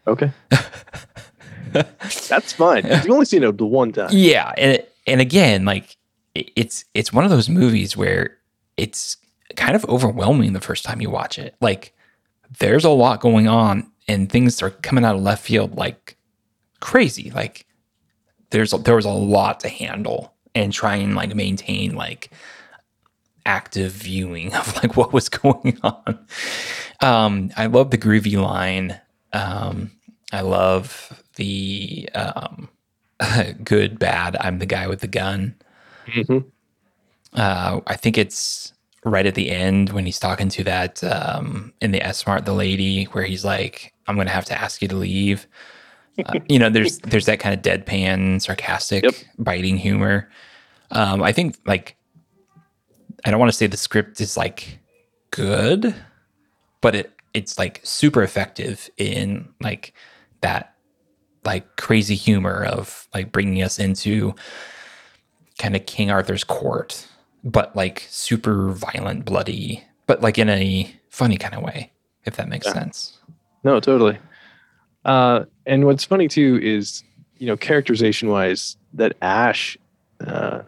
Okay. 0.07 0.31
That's 1.71 2.53
fine. 2.53 2.85
You've 2.85 3.09
only 3.09 3.25
seen 3.25 3.43
it 3.43 3.57
the 3.57 3.65
one 3.65 3.91
time. 3.91 4.09
Yeah, 4.11 4.53
and 4.57 4.83
and 5.05 5.21
again, 5.21 5.65
like 5.65 5.97
it's 6.33 6.85
it's 6.93 7.11
one 7.11 7.25
of 7.25 7.29
those 7.29 7.49
movies 7.49 7.97
where 7.97 8.37
it's 8.77 9.17
kind 9.55 9.75
of 9.75 9.85
overwhelming 9.85 10.53
the 10.53 10.61
first 10.61 10.85
time 10.85 11.01
you 11.01 11.09
watch 11.09 11.37
it. 11.37 11.55
Like 11.61 11.93
there's 12.59 12.85
a 12.85 12.89
lot 12.89 13.19
going 13.19 13.47
on 13.47 13.91
and 14.07 14.31
things 14.31 14.61
are 14.61 14.69
coming 14.69 15.03
out 15.03 15.15
of 15.15 15.21
left 15.21 15.43
field 15.43 15.75
like 15.75 16.17
crazy. 16.79 17.31
Like 17.31 17.65
there's 18.51 18.71
there 18.71 18.95
was 18.95 19.05
a 19.05 19.11
lot 19.11 19.59
to 19.61 19.69
handle 19.69 20.33
and 20.55 20.71
try 20.71 20.95
and 20.95 21.15
like 21.15 21.35
maintain 21.35 21.95
like 21.95 22.31
active 23.47 23.91
viewing 23.93 24.53
of 24.61 24.75
like 24.83 24.95
what 24.95 25.13
was 25.13 25.29
going 25.29 25.79
on. 25.81 26.19
Um, 27.01 27.49
I 27.57 27.65
love 27.67 27.89
the 27.91 27.97
groovy 27.97 28.39
line. 28.39 28.99
Um, 29.33 29.91
I 30.31 30.41
love 30.41 31.23
the 31.35 32.09
um, 32.13 32.69
good, 33.63 33.97
bad. 33.97 34.35
I'm 34.39 34.59
the 34.59 34.65
guy 34.65 34.87
with 34.87 34.99
the 35.01 35.07
gun. 35.07 35.55
Mhm. 36.07 36.45
Uh, 37.33 37.81
I 37.87 37.95
think 37.95 38.17
it's 38.17 38.73
right 39.03 39.25
at 39.25 39.35
the 39.35 39.51
end 39.51 39.91
when 39.91 40.05
he's 40.05 40.19
talking 40.19 40.49
to 40.49 40.63
that 40.65 41.03
um, 41.03 41.73
in 41.81 41.91
the 41.91 42.01
S 42.05 42.25
Mart, 42.25 42.45
the 42.45 42.53
lady, 42.53 43.05
where 43.05 43.23
he's 43.25 43.45
like, 43.45 43.93
"I'm 44.07 44.15
going 44.15 44.27
to 44.27 44.33
have 44.33 44.45
to 44.45 44.59
ask 44.59 44.81
you 44.81 44.87
to 44.87 44.95
leave." 44.95 45.47
Uh, 46.25 46.39
you 46.49 46.57
know, 46.57 46.69
there's 46.69 46.99
there's 46.99 47.25
that 47.25 47.39
kind 47.39 47.53
of 47.53 47.61
deadpan, 47.61 48.41
sarcastic, 48.41 49.03
Yep. 49.03 49.13
biting 49.39 49.77
humor. 49.77 50.29
Um, 50.91 51.21
I 51.21 51.31
think 51.33 51.57
like 51.65 51.95
I 53.25 53.31
don't 53.31 53.39
want 53.39 53.51
to 53.51 53.57
say 53.57 53.67
the 53.67 53.77
script 53.77 54.21
is 54.21 54.37
like 54.37 54.79
good, 55.31 55.95
but 56.81 56.95
it 56.95 57.11
it's 57.33 57.57
like 57.57 57.81
super 57.83 58.23
effective 58.23 58.89
in 58.97 59.49
like 59.61 59.93
that 60.41 60.75
like 61.45 61.75
crazy 61.75 62.15
humor 62.15 62.63
of 62.65 63.07
like 63.13 63.31
bringing 63.31 63.61
us 63.63 63.79
into 63.79 64.33
kind 65.59 65.75
of 65.75 65.85
King 65.85 66.11
Arthur's 66.11 66.43
court, 66.43 67.07
but 67.43 67.75
like 67.75 68.05
super 68.09 68.69
violent, 68.71 69.25
bloody, 69.25 69.83
but 70.05 70.21
like 70.21 70.37
in 70.37 70.49
a 70.49 70.93
funny 71.09 71.37
kind 71.37 71.55
of 71.55 71.63
way, 71.63 71.91
if 72.25 72.35
that 72.35 72.47
makes 72.49 72.67
Yeah. 72.67 72.73
sense. 72.73 73.17
No, 73.63 73.79
totally. 73.79 74.17
Uh, 75.05 75.45
and 75.65 75.85
what's 75.85 76.03
funny 76.03 76.27
too 76.27 76.59
is, 76.61 77.03
you 77.37 77.47
know, 77.47 77.57
characterization 77.57 78.29
wise, 78.29 78.77
that 78.93 79.15
Ash, 79.21 79.77
uh, 80.25 80.61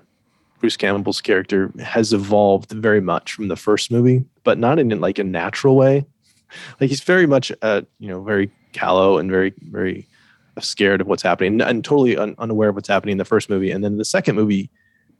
Bruce 0.60 0.78
Campbell's 0.78 1.22
character, 1.22 1.72
has 1.80 2.14
evolved 2.14 2.72
very 2.72 3.02
much 3.02 3.34
from 3.34 3.48
the 3.48 3.56
first 3.56 3.92
movie, 3.92 4.26
but 4.44 4.58
not 4.58 4.80
in 4.80 4.90
like 5.00 5.20
a 5.20 5.24
natural 5.24 5.76
way. 5.76 6.06
Like 6.82 6.90
he's 6.90 7.02
very 7.02 7.28
much, 7.28 7.52
uh, 7.62 7.84
you 8.00 8.08
know, 8.08 8.24
very 8.24 8.50
callow 8.74 9.20
and 9.20 9.30
very, 9.30 9.54
very 9.70 10.08
scared 10.60 11.00
of 11.00 11.06
what's 11.06 11.22
happening 11.22 11.62
and 11.62 11.86
totally 11.86 12.18
un- 12.18 12.34
unaware 12.40 12.70
of 12.70 12.76
what's 12.76 12.88
happening 12.88 13.12
in 13.12 13.18
the 13.20 13.24
first 13.26 13.52
movie. 13.52 13.70
And 13.70 13.84
then 13.84 13.92
in 13.92 13.98
the 14.00 14.04
second 14.04 14.36
movie, 14.36 14.72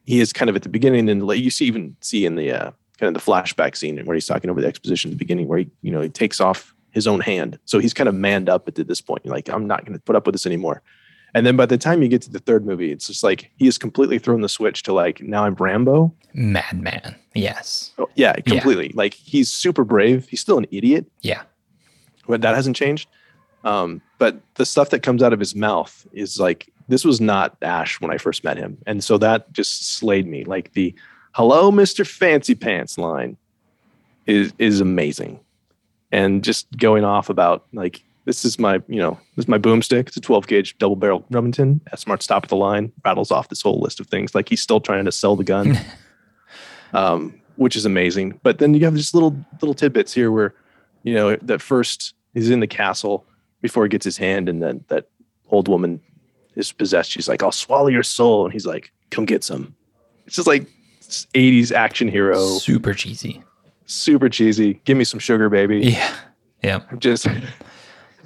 he 0.06 0.22
is 0.22 0.34
kind 0.34 0.50
of 0.50 0.56
at 0.56 0.64
the 0.64 0.70
beginning 0.70 1.08
and 1.08 1.30
you 1.38 1.52
see 1.52 1.66
even 1.66 1.96
see 2.02 2.26
in 2.26 2.36
the 2.36 2.52
uh, 2.52 2.72
kind 2.98 3.16
of 3.16 3.24
the 3.24 3.32
flashback 3.32 3.78
scene 3.78 4.04
where 4.06 4.16
he's 4.16 4.26
talking 4.26 4.50
over 4.50 4.60
the 4.60 4.68
exposition 4.68 5.12
at 5.12 5.14
the 5.14 5.20
beginning 5.20 5.48
where 5.48 5.60
he, 5.60 5.70
you 5.84 5.92
know, 5.92 6.02
he 6.02 6.10
takes 6.10 6.42
off 6.42 6.74
his 6.92 7.06
own 7.06 7.20
hand. 7.20 7.60
So 7.66 7.78
he's 7.78 7.94
kind 7.94 8.10
of 8.10 8.16
manned 8.16 8.50
up 8.50 8.68
at 8.68 8.74
this 8.76 9.02
point. 9.02 9.26
Like, 9.26 9.50
I'm 9.50 9.68
not 9.68 9.86
going 9.86 9.94
to 9.94 10.04
put 10.04 10.16
up 10.16 10.26
with 10.26 10.34
this 10.34 10.48
anymore. 10.48 10.82
And 11.36 11.46
then 11.46 11.56
by 11.56 11.66
the 11.68 11.78
time 11.78 12.02
you 12.02 12.08
get 12.10 12.22
to 12.24 12.30
the 12.32 12.40
third 12.40 12.66
movie, 12.66 12.92
it's 12.92 13.08
just 13.08 13.24
like 13.24 13.52
he 13.58 13.66
has 13.66 13.78
completely 13.78 14.18
thrown 14.20 14.42
the 14.42 14.50
switch 14.50 14.84
to 14.84 14.94
like, 14.94 15.22
now 15.22 15.46
I'm 15.46 15.54
Rambo. 15.56 16.14
Madman. 16.34 17.16
Yes. 17.36 17.92
Oh, 18.00 18.10
yeah, 18.16 18.34
completely. 18.34 18.92
Like 18.96 19.14
he's 19.14 19.52
super 19.52 19.84
brave. 19.84 20.28
He's 20.28 20.42
still 20.42 20.58
an 20.58 20.66
idiot, 20.72 21.06
Yeah. 21.22 21.44
but 22.28 22.42
that 22.42 22.56
hasn't 22.56 22.76
changed. 22.76 23.08
Um, 23.64 24.02
but 24.18 24.40
the 24.56 24.66
stuff 24.66 24.90
that 24.92 25.02
comes 25.04 25.22
out 25.22 25.34
of 25.34 25.40
his 25.40 25.54
mouth 25.56 26.08
is 26.14 26.40
like, 26.40 26.72
this 26.88 27.06
was 27.06 27.22
not 27.22 27.56
Ash 27.62 28.02
when 28.02 28.10
I 28.12 28.18
first 28.18 28.44
met 28.44 28.58
him. 28.58 28.78
And 28.88 29.04
so 29.04 29.18
that 29.20 29.52
just 29.54 29.92
slayed 29.98 30.26
me. 30.28 30.44
Like 30.46 30.74
the 30.74 30.96
hello, 31.34 31.72
Mr. 31.72 32.08
Fancy 32.08 32.56
Pants 32.56 32.98
line 32.98 33.38
is 34.26 34.54
is 34.58 34.82
amazing. 34.82 35.40
And 36.12 36.44
just 36.44 36.66
going 36.78 37.04
off 37.04 37.30
about 37.30 37.66
like 37.74 38.02
this 38.30 38.46
is 38.46 38.60
my, 38.60 38.76
you 38.88 39.00
know, 39.02 39.20
this 39.36 39.46
is 39.46 39.48
my 39.48 39.58
boomstick. 39.58 40.08
It's 40.08 40.18
a 40.18 40.22
12 40.22 40.46
gauge 40.46 40.78
double 40.78 40.96
barrel 40.96 41.26
Remington. 41.32 41.82
S-Mart 41.92 42.22
stop 42.22 42.44
at 42.44 42.50
the 42.50 42.56
line, 42.56 42.92
rattles 43.04 43.32
off 43.32 43.50
this 43.50 43.64
whole 43.64 43.80
list 43.80 44.00
of 44.00 44.06
things. 44.06 44.36
Like 44.36 44.48
he's 44.48 44.62
still 44.62 44.80
trying 44.80 45.06
to 45.06 45.12
sell 45.12 45.36
the 45.36 45.44
gun. 45.44 45.76
um, 46.94 47.42
which 47.56 47.76
is 47.76 47.86
amazing. 47.86 48.40
But 48.44 48.60
then 48.60 48.76
you 48.76 48.86
have 48.86 48.94
just 48.94 49.16
little 49.16 49.36
little 49.62 49.74
tidbits 49.74 50.14
here 50.14 50.32
where, 50.32 50.54
you 51.02 51.16
know, 51.16 51.38
that 51.38 51.60
first 51.60 52.14
he's 52.36 52.52
in 52.52 52.60
the 52.60 52.68
castle 52.68 53.26
before 53.62 53.84
he 53.84 53.90
gets 53.90 54.06
his 54.06 54.16
hand, 54.18 54.48
and 54.48 54.62
then 54.62 54.86
that 54.90 55.10
old 55.50 55.68
woman 55.68 56.00
is 56.56 56.72
possessed. 56.72 57.10
She's 57.10 57.28
like, 57.28 57.42
"I'll 57.42 57.52
swallow 57.52 57.88
your 57.88 58.04
soul," 58.04 58.46
and 58.46 58.54
he's 58.54 58.68
like, 58.68 58.92
"Come 59.10 59.26
get 59.26 59.44
some." 59.44 59.76
It's 60.28 60.36
just 60.36 60.48
like 60.48 60.68
80s 61.34 61.72
action 61.72 62.08
hero, 62.08 62.60
Super 62.60 62.94
cheesy. 62.94 63.44
super 63.88 64.30
cheesy. 64.30 64.76
Give 64.86 64.96
me 64.96 65.04
some 65.04 65.20
sugar, 65.20 65.50
baby. 65.50 65.80
Yeah. 65.80 66.16
Yeah. 66.62 66.80
I'm 66.92 67.00
just 67.00 67.26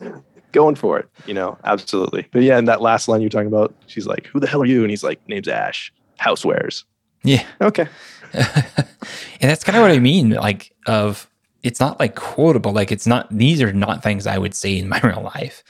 going 0.52 0.76
for 0.76 1.00
it, 1.00 1.10
you 1.26 1.34
know, 1.34 1.58
absolutely. 1.64 2.28
But 2.32 2.44
yeah, 2.44 2.58
and 2.58 2.68
that 2.68 2.82
last 2.82 3.08
line 3.08 3.22
you're 3.22 3.30
talking 3.30 3.48
about, 3.48 3.74
she's 3.88 4.06
like, 4.08 4.28
Who 4.28 4.40
the 4.40 4.48
hell 4.48 4.62
are 4.62 4.66
you? 4.66 4.82
And 4.82 4.90
he's 4.90 5.04
like, 5.04 5.20
Name's 5.28 5.48
Ash, 5.48 5.92
housewares. 6.20 6.84
Yeah. 7.24 7.46
Okay. 7.62 7.88
and 8.34 8.48
that's 9.42 9.64
kind 9.64 9.78
of 9.78 9.82
what 9.82 9.92
I 9.92 10.00
mean. 10.00 10.32
Like, 10.32 10.74
of 10.88 11.30
it's 11.64 11.80
not 11.80 12.00
like 12.00 12.16
quotable. 12.16 12.74
Like, 12.74 12.92
it's 12.92 13.08
not. 13.08 13.28
These 13.32 13.62
are 13.62 13.72
not 13.72 14.04
things 14.04 14.28
I 14.28 14.38
would 14.38 14.54
say 14.54 14.78
in 14.78 14.90
my 14.90 15.00
real 15.04 15.22
life, 15.22 15.64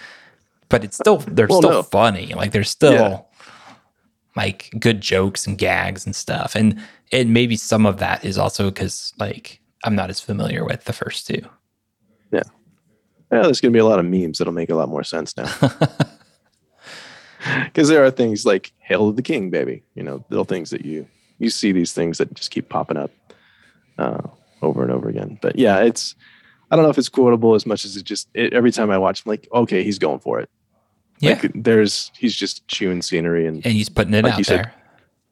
but 0.69 0.83
it's 0.83 0.97
still 0.97 1.17
they're 1.17 1.47
Well, 1.47 1.59
still 1.61 1.71
no. 1.71 1.83
funny. 1.83 2.33
Like, 2.33 2.51
they're 2.51 2.63
still 2.63 2.93
Yeah. 2.93 3.19
like 4.35 4.73
good 4.79 5.01
jokes 5.01 5.45
and 5.45 5.57
gags 5.57 6.05
and 6.05 6.15
stuff. 6.15 6.55
And 6.55 6.81
and 7.11 7.33
maybe 7.33 7.55
some 7.55 7.85
of 7.85 7.97
that 7.99 8.25
is 8.25 8.37
also 8.37 8.69
because 8.71 9.13
like 9.19 9.59
I'm 9.83 9.95
not 9.95 10.09
as 10.09 10.19
familiar 10.19 10.65
with 10.65 10.85
the 10.85 10.93
first 10.93 11.27
two. 11.27 11.41
Yeah, 13.33 13.41
there's 13.43 13.61
going 13.61 13.71
to 13.71 13.75
be 13.75 13.81
a 13.81 13.85
lot 13.85 13.99
of 13.99 14.05
memes 14.05 14.37
that'll 14.37 14.53
make 14.53 14.69
a 14.69 14.75
lot 14.75 14.89
more 14.89 15.03
sense 15.03 15.35
now. 15.35 15.51
Because 17.65 17.89
there 17.89 18.05
are 18.05 18.11
things 18.11 18.45
like 18.45 18.71
"Hail 18.79 19.09
to 19.09 19.15
the 19.15 19.21
King," 19.21 19.49
baby. 19.49 19.83
You 19.95 20.03
know, 20.03 20.23
little 20.29 20.45
things 20.45 20.69
that 20.69 20.85
you 20.85 21.07
you 21.39 21.49
see 21.49 21.71
these 21.71 21.91
things 21.91 22.17
that 22.17 22.33
just 22.33 22.51
keep 22.51 22.69
popping 22.69 22.95
up 22.95 23.11
uh, 23.97 24.21
over 24.61 24.81
and 24.81 24.91
over 24.91 25.09
again. 25.09 25.37
But 25.41 25.57
yeah, 25.57 25.79
it's 25.79 26.15
I 26.71 26.75
don't 26.75 26.83
know 26.83 26.89
if 26.89 26.97
it's 26.97 27.09
quotable 27.09 27.53
as 27.53 27.65
much 27.65 27.85
as 27.85 27.97
it 27.97 28.03
just 28.03 28.29
it, 28.33 28.53
every 28.53 28.71
time 28.71 28.89
I 28.91 28.97
watch, 28.97 29.23
I'm 29.25 29.29
like, 29.29 29.47
okay, 29.53 29.83
he's 29.83 29.99
going 29.99 30.19
for 30.19 30.39
it. 30.39 30.49
Yeah. 31.19 31.33
Like, 31.33 31.51
there's 31.53 32.11
he's 32.17 32.35
just 32.35 32.67
chewing 32.67 33.01
scenery 33.01 33.45
and 33.45 33.57
and 33.65 33.73
he's 33.73 33.89
putting 33.89 34.13
it 34.13 34.23
like 34.23 34.33
out 34.33 34.37
you 34.37 34.45
said, 34.45 34.65
there. 34.65 34.73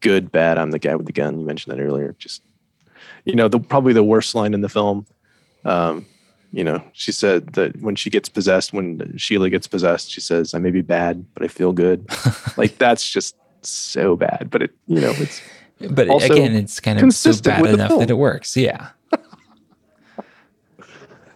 good, 0.02 0.32
bad. 0.32 0.58
I'm 0.58 0.72
the 0.72 0.80
guy 0.80 0.96
with 0.96 1.06
the 1.06 1.14
gun. 1.14 1.40
You 1.40 1.46
mentioned 1.46 1.74
that 1.74 1.82
earlier. 1.82 2.14
Just 2.20 2.42
you 3.26 3.36
know, 3.36 3.48
the 3.48 3.60
probably 3.60 3.94
the 3.94 4.04
worst 4.04 4.36
line 4.36 4.54
in 4.54 4.62
the 4.62 4.70
film. 4.70 5.06
Um, 5.64 6.06
you 6.52 6.64
know, 6.64 6.84
she 6.94 7.12
said 7.12 7.54
that 7.54 7.82
when 7.82 7.96
she 7.96 8.10
gets 8.10 8.28
possessed, 8.28 8.74
when 8.74 9.18
Sheila 9.18 9.50
gets 9.50 9.68
possessed, 9.68 10.12
she 10.12 10.22
says, 10.22 10.54
"I 10.54 10.60
may 10.60 10.72
be 10.72 10.82
bad, 10.82 11.26
but 11.34 11.44
I 11.44 11.48
feel 11.48 11.72
good." 11.72 12.10
like 12.58 12.78
that's 12.78 13.10
just 13.10 13.36
so 13.62 14.16
bad. 14.16 14.50
But 14.50 14.64
it, 14.64 14.72
you 14.88 15.00
know, 15.00 15.14
it's 15.16 15.42
But 15.90 16.10
again, 16.24 16.56
it's 16.56 16.80
kind 16.80 16.98
of 16.98 17.02
so 17.14 17.30
consistent 17.30 17.64
bad 17.64 17.74
enough 17.74 18.00
that 18.00 18.10
it 18.10 18.18
works. 18.18 18.58
Yeah. 18.58 18.90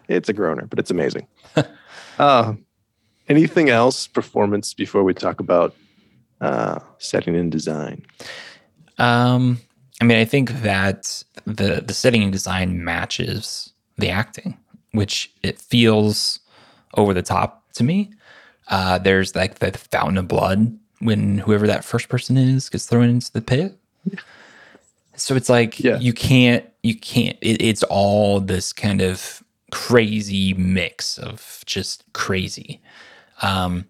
it's 0.07 0.29
a 0.29 0.33
groaner, 0.33 0.65
but 0.67 0.79
it's 0.79 0.91
amazing. 0.91 1.27
uh, 2.19 2.53
anything 3.29 3.69
else 3.69 4.07
performance 4.07 4.73
before 4.73 5.03
we 5.03 5.13
talk 5.13 5.39
about 5.39 5.75
uh, 6.41 6.79
setting 6.97 7.35
and 7.35 7.51
design? 7.51 8.05
Um, 8.97 9.59
I 10.01 10.05
mean, 10.05 10.17
I 10.17 10.25
think 10.25 10.51
that 10.61 11.23
the 11.45 11.81
the 11.85 11.93
setting 11.93 12.23
and 12.23 12.31
design 12.31 12.83
matches 12.83 13.73
the 13.97 14.09
acting, 14.09 14.57
which 14.95 15.31
it 15.43 15.59
feels 15.59 16.39
over 16.95 17.13
the 17.13 17.21
top 17.21 17.63
to 17.73 17.83
me. 17.83 18.11
Uh, 18.67 18.97
there's 18.97 19.35
like 19.35 19.59
the 19.59 19.71
fountain 19.71 20.17
of 20.17 20.27
blood 20.27 20.77
when 20.99 21.39
whoever 21.39 21.67
that 21.67 21.83
first 21.85 22.09
person 22.09 22.37
is 22.37 22.69
gets 22.69 22.85
thrown 22.87 23.09
into 23.09 23.31
the 23.31 23.41
pit. 23.41 23.77
So 25.15 25.35
it's 25.35 25.49
like 25.49 25.79
Yeah. 25.79 25.99
you 25.99 26.13
can't 26.13 26.65
you 26.83 26.95
can't. 26.95 27.37
It, 27.41 27.61
it's 27.61 27.83
all 27.83 28.39
this 28.39 28.73
kind 28.73 29.01
of 29.01 29.43
crazy 29.71 30.53
mix 30.53 31.17
of 31.17 31.63
just 31.65 32.03
crazy. 32.13 32.81
Um, 33.41 33.85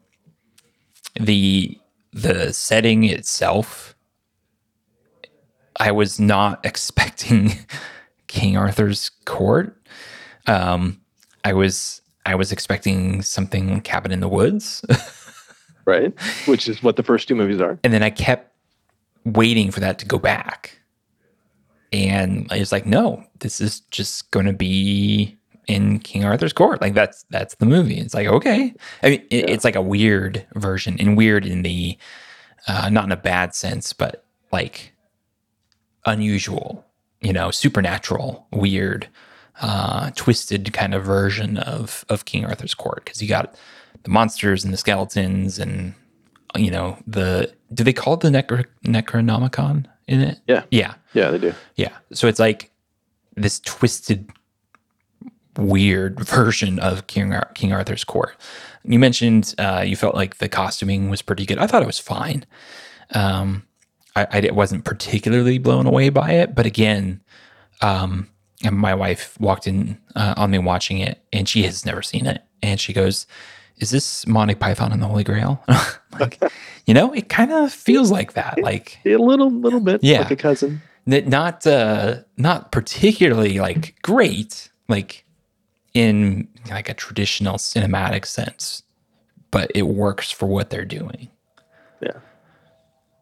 the 1.15 1.78
the 2.12 2.54
setting 2.54 3.04
itself 3.04 3.96
I 5.78 5.91
was 5.91 6.20
not 6.20 6.65
expecting 6.65 7.54
King 8.28 8.56
Arthur's 8.58 9.10
court. 9.26 9.78
Um, 10.47 11.01
I 11.43 11.53
was 11.53 12.01
I 12.25 12.36
was 12.36 12.51
expecting 12.51 13.21
something 13.21 13.81
Cabin 13.81 14.12
in 14.12 14.19
the 14.19 14.27
Woods, 14.29 14.84
Right, 15.86 16.13
which 16.47 16.67
is 16.67 16.81
what 16.81 16.95
the 16.95 17.03
first 17.03 17.27
two 17.27 17.36
movies 17.36 17.62
are. 17.62 17.77
and 17.84 17.93
then 17.93 18.01
I 18.03 18.10
kept 18.10 18.51
waiting 19.23 19.71
for 19.71 19.79
that 19.81 19.99
to 19.99 20.05
go 20.05 20.17
back, 20.17 20.79
and 21.91 22.47
I 22.51 22.60
was 22.60 22.71
like, 22.71 22.86
no, 22.86 23.23
this 23.39 23.62
is 23.62 23.81
just 23.91 24.31
going 24.31 24.45
to 24.47 24.53
be 24.53 25.38
in 25.67 25.99
King 25.99 26.23
Arthur's 26.25 26.53
court. 26.53 26.81
Like 26.81 26.93
that's 26.95 27.25
that's 27.29 27.55
the 27.55 27.65
movie. 27.65 27.97
It's 27.99 28.13
like 28.13 28.27
okay, 28.27 28.73
I 29.03 29.10
mean, 29.10 29.21
it, 29.29 29.47
Yeah. 29.49 29.53
it's 29.53 29.63
like 29.63 29.75
a 29.75 29.81
weird 29.81 30.45
version, 30.55 30.97
and 30.99 31.15
weird 31.17 31.45
in 31.45 31.62
the 31.62 31.97
uh, 32.67 32.89
not 32.89 33.05
in 33.05 33.12
a 33.12 33.17
bad 33.17 33.53
sense, 33.53 33.93
but 33.93 34.25
like 34.51 34.93
unusual, 36.05 36.86
you 37.21 37.34
know, 37.34 37.51
supernatural, 37.51 38.47
weird, 38.51 39.08
uh, 39.62 40.12
twisted 40.15 40.72
kind 40.74 40.94
of 40.94 41.04
version 41.04 41.58
of 41.58 42.04
of 42.10 42.26
King 42.26 42.46
Arthur's 42.46 42.74
court 42.74 43.04
because 43.06 43.22
you 43.22 43.28
got 43.28 43.56
the 44.04 44.10
monsters 44.10 44.63
and 44.63 44.74
the 44.74 44.78
skeletons 44.78 45.58
and 45.60 45.94
you 46.56 46.70
know 46.72 46.98
the 47.08 47.52
do 47.74 47.84
they 47.84 47.94
call 47.94 48.13
it 48.15 48.20
the 48.22 48.30
Necro- 48.30 48.65
Necronomicon 48.86 49.86
in 50.08 50.22
it? 50.22 50.39
Yeah. 50.48 50.63
yeah, 50.72 50.94
Yeah, 51.13 51.32
they 51.32 51.39
do. 51.39 51.54
yeah. 51.76 51.98
So 52.13 52.28
it's 52.28 52.39
like 52.39 52.70
this 53.36 53.60
twisted, 53.62 54.30
weird 55.58 56.20
version 56.26 56.80
of 56.80 57.08
King 57.08 57.34
Ar- 57.34 57.52
King 57.56 57.74
Arthur's 57.74 58.04
court. 58.04 58.36
You 58.84 59.00
mentioned 59.00 59.56
uh, 59.58 59.84
you 59.86 59.96
felt 59.96 60.15
like 60.15 60.38
the 60.38 60.48
costuming 60.50 61.10
was 61.10 61.22
pretty 61.22 61.46
good. 61.46 61.58
I 61.58 61.68
thought 61.68 61.82
it 61.82 61.88
was 61.88 62.00
fine. 62.00 62.46
Um, 63.12 63.63
I, 64.15 64.28
I 64.32 64.50
wasn't 64.52 64.86
particularly 64.86 65.58
blown 65.58 65.88
away 65.88 66.10
by 66.10 66.32
it, 66.34 66.56
but 66.56 66.65
again, 66.65 67.22
um, 67.82 68.30
and 68.65 68.78
my 68.78 68.93
wife 68.95 69.39
walked 69.39 69.67
in 69.67 69.97
uh, 70.15 70.34
on 70.38 70.51
me 70.51 70.58
watching 70.60 70.97
it, 70.99 71.19
and 71.32 71.47
she 71.47 71.63
has 71.63 71.86
never 71.86 72.01
seen 72.01 72.25
it, 72.25 72.41
and 72.62 72.80
she 72.80 72.91
goes, 72.93 73.28
"Is 73.78 73.89
this 73.91 74.25
Monty 74.28 74.56
Python 74.56 74.91
and 74.91 75.01
the 75.01 75.08
Holy 75.08 75.23
Grail?" 75.23 75.63
like, 76.19 76.41
you 76.86 76.93
know, 76.93 77.13
it 77.13 77.30
kind 77.30 77.51
of 77.51 77.71
feels 77.71 78.12
like 78.12 78.34
that. 78.34 78.60
Like 78.62 78.99
A 79.06 79.17
little, 79.17 79.51
little 79.51 79.80
bit, 79.80 80.04
Yeah. 80.04 80.19
like 80.19 80.32
a 80.32 80.36
cousin. 80.36 80.82
Not 81.08 81.67
uh 81.67 82.21
not 82.38 82.71
particularly 82.71 83.60
like 83.60 83.95
great 84.01 84.71
like 84.89 85.23
in 85.93 86.47
like 86.71 86.89
a 86.89 86.93
traditional 86.95 87.58
cinematic 87.58 88.25
sense 88.25 88.82
but 89.51 89.71
it 89.75 89.84
works 89.84 90.32
for 90.32 90.47
what 90.47 90.71
they're 90.71 90.84
doing 90.84 91.30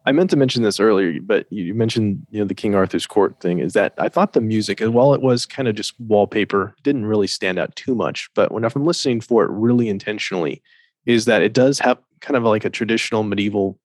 I 0.06 0.12
meant 0.12 0.28
to 0.30 0.36
mention 0.36 0.62
this 0.62 0.80
earlier, 0.80 1.18
but 1.22 1.46
you 1.50 1.72
mentioned 1.74 2.26
you 2.30 2.38
know 2.40 2.44
the 2.46 2.54
King 2.54 2.74
Arthur's 2.74 3.06
Court 3.06 3.40
thing. 3.40 3.58
Is 3.58 3.72
that 3.72 3.94
I 3.98 4.08
thought 4.08 4.32
the 4.34 4.40
music, 4.40 4.80
and 4.80 4.92
while 4.92 5.14
it 5.14 5.22
was 5.22 5.46
kind 5.46 5.66
of 5.68 5.74
just 5.74 5.98
wallpaper, 5.98 6.74
didn't 6.82 7.06
really 7.06 7.26
stand 7.26 7.58
out 7.58 7.74
too 7.76 7.94
much. 7.94 8.28
But 8.34 8.52
when 8.52 8.64
I'm 8.64 8.84
listening 8.84 9.20
for 9.20 9.44
it 9.44 9.50
really 9.50 9.88
intentionally, 9.88 10.62
is 11.06 11.24
that 11.24 11.42
it 11.42 11.52
does 11.54 11.78
have 11.78 11.98
kind 12.20 12.36
of 12.36 12.42
like 12.44 12.64
a 12.64 12.70
traditional 12.70 13.22
medieval 13.22 13.78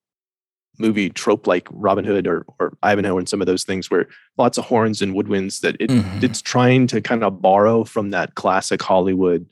movie 0.78 1.10
trope, 1.10 1.46
like 1.48 1.68
Robin 1.72 2.04
Hood 2.06 2.28
or 2.28 2.46
or 2.60 2.78
Ivanhoe, 2.84 3.18
and 3.18 3.30
some 3.30 3.40
of 3.42 3.48
those 3.48 3.64
things 3.64 3.90
where 3.90 4.08
lots 4.38 4.58
of 4.58 4.66
horns 4.66 5.02
and 5.02 5.16
woodwinds. 5.16 5.62
That 5.62 5.78
it 5.80 5.90
Mhm. 5.90 6.22
it's 6.24 6.42
trying 6.42 6.88
to 6.88 7.00
kind 7.02 7.24
of 7.24 7.42
borrow 7.42 7.86
from 7.86 8.10
that 8.12 8.36
classic 8.36 8.82
Hollywood 8.82 9.46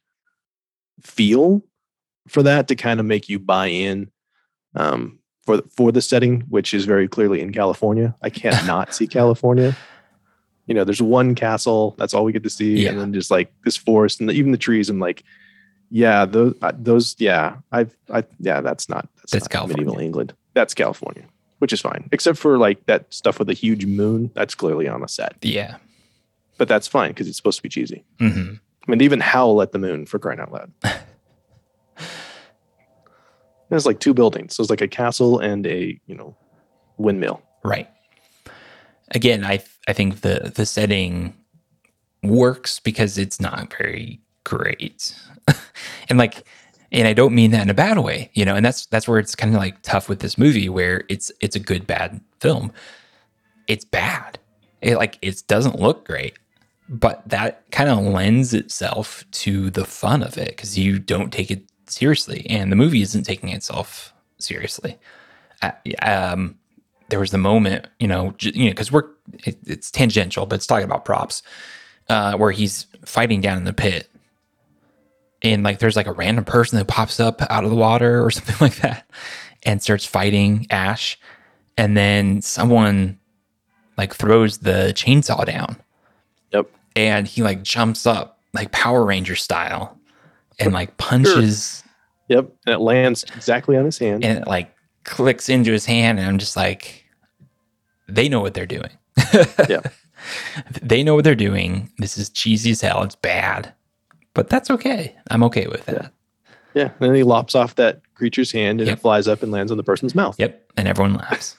feel 1.02 1.64
for 2.28 2.44
that 2.44 2.68
to 2.68 2.76
kind 2.76 3.00
of 3.00 3.06
make 3.06 3.30
you 3.30 3.40
buy 3.40 3.68
in 3.68 4.12
um, 4.76 5.17
for 5.48 5.62
for 5.76 5.92
the 5.92 6.02
setting, 6.02 6.42
which 6.50 6.74
is 6.76 6.86
very 6.86 7.08
clearly 7.08 7.42
in 7.42 7.52
California. 7.52 8.14
I 8.22 8.30
can't 8.30 8.68
not 8.74 8.94
see 8.94 9.08
California. 9.08 9.76
You 10.68 10.76
know, 10.76 10.84
there's 10.84 11.02
one 11.02 11.34
castle. 11.34 11.96
That's 11.98 12.14
all 12.14 12.24
we 12.26 12.34
get 12.34 12.44
to 12.44 12.50
see, 12.50 12.84
Yeah. 12.84 12.90
and 12.92 13.00
then 13.00 13.14
just 13.14 13.32
like 13.32 13.52
this 13.66 13.78
forest 13.78 14.20
and 14.20 14.30
the, 14.30 14.34
even 14.34 14.52
the 14.52 14.58
trees. 14.58 14.90
I'm 14.90 15.00
like, 15.00 15.24
yeah, 15.90 16.26
those 16.26 16.54
uh, 16.62 16.74
those 16.78 17.16
yeah, 17.18 17.56
I've 17.72 17.96
I 18.14 18.24
yeah, 18.40 18.62
that's 18.62 18.88
not 18.90 19.08
that's, 19.16 19.32
That's 19.32 19.46
not 19.46 19.52
California. 19.52 19.86
medieval 19.86 20.04
England. 20.06 20.34
That's 20.54 20.74
California, 20.74 21.24
which 21.60 21.72
is 21.74 21.82
fine, 21.82 22.10
except 22.12 22.38
for 22.38 22.58
like 22.58 22.86
that 22.88 23.12
stuff 23.14 23.40
with 23.40 23.48
the 23.48 23.54
huge 23.54 23.86
moon. 23.88 24.30
That's 24.36 24.54
clearly 24.56 24.88
on 24.88 25.02
a 25.04 25.08
set, 25.08 25.36
yeah 25.42 25.78
but 26.60 26.68
that's 26.68 26.88
fine 26.88 27.12
because 27.12 27.28
it's 27.28 27.38
supposed 27.38 27.58
to 27.58 27.62
be 27.62 27.70
cheesy. 27.70 28.04
hmm 28.20 28.54
I 28.88 28.92
mean, 28.92 28.98
they 28.98 29.06
even 29.06 29.20
howl 29.20 29.62
at 29.62 29.74
the 29.74 29.78
moon 29.78 30.08
for 30.08 30.18
crying 30.18 30.40
out 30.40 30.52
loud. 30.52 30.72
There's 33.70 33.86
like 33.86 34.00
two 34.00 34.14
buildings. 34.14 34.56
So 34.56 34.62
it's 34.62 34.70
like 34.70 34.82
a 34.82 34.88
castle 34.88 35.40
and 35.40 35.68
a, 35.68 36.00
you 36.06 36.16
know, 36.16 36.36
windmill. 36.98 37.42
right 37.64 37.90
again 39.12 39.44
i 39.44 39.60
i 39.88 39.94
think 39.94 40.22
the 40.22 40.52
the 40.56 40.66
setting 40.66 41.34
works 42.24 42.80
because 42.80 43.18
it's 43.18 43.40
not 43.40 43.74
very 43.78 44.20
great 44.44 45.16
and 46.10 46.18
like 46.18 46.44
and 46.92 47.08
i 47.08 47.14
don't 47.14 47.36
mean 47.36 47.52
that 47.52 47.62
in 47.62 47.70
a 47.70 47.74
bad 47.74 48.00
way 48.00 48.30
you 48.34 48.44
know 48.44 48.56
and 48.56 48.66
that's 48.66 48.86
that's 48.88 49.08
where 49.08 49.20
it's 49.20 49.36
kind 49.36 49.54
of 49.54 49.60
like 49.60 49.82
tough 49.82 50.10
with 50.10 50.20
this 50.20 50.38
movie 50.38 50.70
where 50.70 51.04
it's 51.10 51.32
it's 51.40 51.56
a 51.56 51.60
good 51.60 51.86
bad 51.88 52.20
film 52.40 52.72
it's 53.68 53.86
bad 53.86 54.40
it 54.82 54.96
like 54.98 55.18
it 55.22 55.42
doesn't 55.48 55.80
look 55.80 56.06
great 56.06 56.38
but 56.90 57.28
that 57.28 57.70
kind 57.72 57.90
of 57.90 58.00
lends 58.00 58.54
itself 58.54 59.26
to 59.32 59.70
the 59.70 59.86
fun 59.86 60.24
of 60.24 60.38
it 60.38 60.50
because 60.50 60.78
you 60.78 61.00
don't 61.00 61.32
take 61.32 61.52
it 61.52 61.64
seriously 61.90 62.46
and 62.50 62.72
the 62.72 62.76
movie 62.76 63.02
isn't 63.02 63.24
taking 63.24 63.50
itself 63.50 64.14
seriously. 64.40 64.98
Uh, 65.62 65.72
um 66.02 66.58
there 67.10 67.20
was 67.20 67.32
the 67.32 67.38
moment 67.38 67.88
you 68.00 68.08
know 68.08 68.34
j- 68.38 68.52
you 68.54 68.66
know 68.66 68.72
because 68.72 68.92
we're 68.92 69.06
it, 69.46 69.58
it's 69.66 69.90
tangential 69.90 70.46
but 70.46 70.56
it's 70.56 70.68
talking 70.68 70.86
about 70.86 71.06
props 71.06 71.42
uh 72.10 72.34
where 72.36 72.52
he's 72.52 72.86
fighting 73.06 73.42
down 73.42 73.58
in 73.58 73.64
the 73.64 73.74
pit. 73.74 74.10
And 75.44 75.64
like 75.64 75.80
there's 75.80 75.96
like 75.96 76.08
a 76.08 76.12
random 76.14 76.46
person 76.46 76.78
that 76.80 76.88
pops 76.88 77.20
up 77.20 77.42
out 77.50 77.64
of 77.64 77.70
the 77.70 77.76
water 77.76 78.24
or 78.24 78.32
something 78.38 78.56
like 78.60 78.78
that 78.78 79.10
and 79.64 79.82
starts 79.82 80.06
fighting 80.06 80.68
ash. 80.70 81.18
And 81.78 81.96
then 81.96 82.42
someone 82.42 83.20
like 83.98 84.14
throws 84.16 84.60
the 84.60 84.92
chainsaw 84.96 85.46
down. 85.46 85.78
Yep. 86.54 86.70
and 86.96 87.28
he 87.28 87.44
like 87.44 87.62
jumps 87.64 88.06
up 88.08 88.40
like 88.54 88.72
Power 88.72 89.04
Ranger 89.06 89.36
style 89.36 89.97
and 90.60 90.74
like 90.74 90.98
punches 90.98 91.84
Yep. 92.30 92.50
And 92.66 92.76
it 92.76 92.80
lands 92.80 93.24
exactly 93.36 93.78
on 93.78 93.86
his 93.86 93.98
hand. 93.98 94.24
and 94.26 94.40
it 94.40 94.48
like 94.48 94.74
clicks 95.06 95.48
into 95.48 95.72
his 95.72 95.86
hand 95.86 96.20
and 96.20 96.28
I'm 96.28 96.38
just 96.38 96.58
like 96.58 97.06
they 98.10 98.28
know 98.30 98.42
what 98.42 98.54
they're 98.54 98.66
doing. 98.66 98.90
Yeah. 99.70 99.82
They 100.82 101.04
know 101.04 101.16
what 101.16 101.24
they're 101.24 101.36
doing. 101.36 101.90
This 102.00 102.18
is 102.18 102.30
cheesy 102.30 102.72
as 102.72 102.82
hell. 102.82 103.04
It's 103.04 103.16
bad. 103.16 103.74
But 104.34 104.50
that's 104.50 104.70
okay. 104.72 105.16
I'm 105.32 105.44
okay 105.44 105.68
with 105.68 105.86
that. 105.86 106.12
yeah. 106.74 106.84
And 106.86 106.94
then 107.00 107.16
he 107.16 107.24
lops 107.24 107.56
off 107.56 107.76
that 107.76 108.02
creature's 108.16 108.52
hand 108.52 108.82
and 108.82 108.88
Yep. 108.90 108.98
it 108.98 109.02
flies 109.02 109.28
up 109.28 109.42
and 109.44 109.52
lands 109.52 109.72
on 109.72 109.78
the 109.78 109.84
person's 109.84 110.16
mouth. 110.16 110.36
Yep. 110.38 110.72
And 110.76 110.88
everyone 110.88 111.14
laughs. 111.16 111.56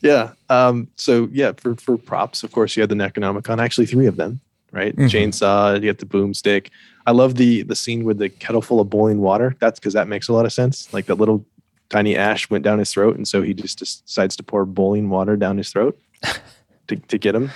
Yeah. 0.00 0.32
Um, 0.50 0.88
so 0.96 1.28
yeah, 1.32 1.52
for, 1.56 1.74
for 1.76 1.96
props, 1.96 2.42
of 2.42 2.52
course, 2.52 2.76
you 2.76 2.82
had 2.82 2.90
the 2.90 2.94
Necronomicon, 2.96 3.58
actually 3.62 3.86
three 3.86 4.06
of 4.06 4.16
them, 4.16 4.40
right? 4.74 4.94
Mhm. 4.96 5.08
Chainsaw, 5.08 5.74
you 5.76 5.80
get 5.80 5.98
the 6.00 6.06
boomstick. 6.06 6.68
I 7.06 7.12
love 7.12 7.36
the 7.36 7.62
the 7.62 7.74
scene 7.76 8.04
with 8.04 8.18
the 8.18 8.28
kettle 8.28 8.60
full 8.62 8.80
of 8.80 8.90
boiling 8.90 9.20
water. 9.20 9.56
That's 9.60 9.78
because 9.78 9.94
that 9.94 10.08
makes 10.08 10.28
a 10.28 10.32
lot 10.32 10.44
of 10.46 10.52
sense. 10.52 10.92
Like 10.92 11.06
that 11.06 11.16
little 11.16 11.46
tiny 11.90 12.16
ash 12.16 12.50
went 12.50 12.64
down 12.64 12.78
his 12.78 12.90
throat, 12.92 13.16
and 13.16 13.26
so 13.28 13.42
he 13.42 13.54
just 13.54 13.78
decides 13.78 14.36
to 14.36 14.42
pour 14.42 14.64
boiling 14.64 15.08
water 15.10 15.36
down 15.36 15.56
his 15.58 15.70
throat 15.70 15.98
to, 16.88 16.96
to 16.96 17.18
get 17.18 17.34
him. 17.34 17.50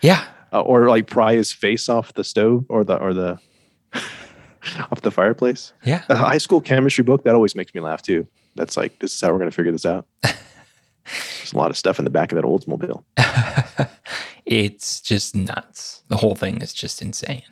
Yeah. 0.00 0.24
Uh, 0.52 0.60
or 0.62 0.88
like 0.88 1.06
pry 1.06 1.34
his 1.34 1.52
face 1.52 1.88
off 1.88 2.14
the 2.14 2.24
stove 2.24 2.64
or 2.68 2.82
the 2.84 2.96
or 2.96 3.12
the 3.12 3.38
off 4.90 5.00
the 5.02 5.10
fireplace. 5.10 5.72
Yeah. 5.84 6.02
The 6.08 6.16
high 6.16 6.38
school 6.38 6.60
chemistry 6.60 7.04
book 7.04 7.24
that 7.24 7.34
always 7.34 7.54
makes 7.54 7.74
me 7.74 7.80
laugh 7.80 8.02
too. 8.02 8.26
That's 8.54 8.76
like 8.76 8.98
this 9.00 9.14
is 9.14 9.20
how 9.20 9.32
we're 9.32 9.38
gonna 9.38 9.50
figure 9.50 9.72
this 9.72 9.84
out. 9.86 10.06
There's 10.22 11.52
a 11.52 11.56
lot 11.58 11.70
of 11.70 11.76
stuff 11.76 11.98
in 11.98 12.04
the 12.04 12.10
back 12.10 12.32
of 12.32 12.36
that 12.36 12.44
Oldsmobile. 12.44 13.04
it's 14.46 15.00
just 15.00 15.34
nuts. 15.36 15.95
The 16.08 16.16
whole 16.16 16.34
thing 16.34 16.60
is 16.62 16.72
just 16.72 17.02
insane. 17.02 17.42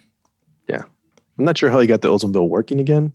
Yeah. 0.69 0.83
I'm 1.39 1.45
not 1.45 1.59
sure 1.59 1.69
how 1.71 1.81
he 1.81 1.89
got 1.89 2.01
the 2.03 2.09
Oldsmobile 2.09 2.49
working 2.49 2.79
again. 2.79 3.13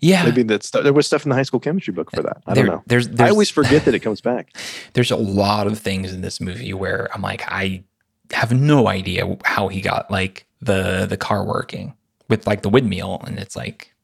Yeah. 0.00 0.24
Maybe 0.24 0.42
that's 0.42 0.70
there 0.70 0.92
was 0.92 1.06
stuff 1.06 1.24
in 1.24 1.30
the 1.30 1.34
high 1.36 1.42
school 1.42 1.60
chemistry 1.60 1.94
book 1.94 2.10
for 2.10 2.22
that. 2.22 2.42
I 2.46 2.52
There- 2.54 2.66
don't 2.66 2.74
know. 2.76 2.82
There's, 2.86 3.08
I 3.18 3.30
always 3.30 3.48
forget 3.50 3.86
that 3.86 3.94
it 3.94 4.00
comes 4.00 4.20
back. 4.20 4.54
there's 4.92 5.10
a 5.10 5.16
lot 5.16 5.66
of 5.66 5.78
things 5.78 6.12
in 6.12 6.20
this 6.20 6.40
movie 6.40 6.74
where 6.74 7.08
I'm 7.14 7.22
like, 7.22 7.42
I 7.48 7.84
have 8.32 8.52
no 8.52 8.88
idea 8.88 9.36
how 9.44 9.68
he 9.68 9.80
got 9.80 10.10
like 10.10 10.46
the 10.60 11.06
the 11.06 11.16
car 11.16 11.44
working 11.44 11.94
with 12.28 12.46
like 12.46 12.62
the 12.62 12.68
windmill, 12.70 13.20
and 13.26 13.38
it's 13.38 13.56
like 13.56 13.94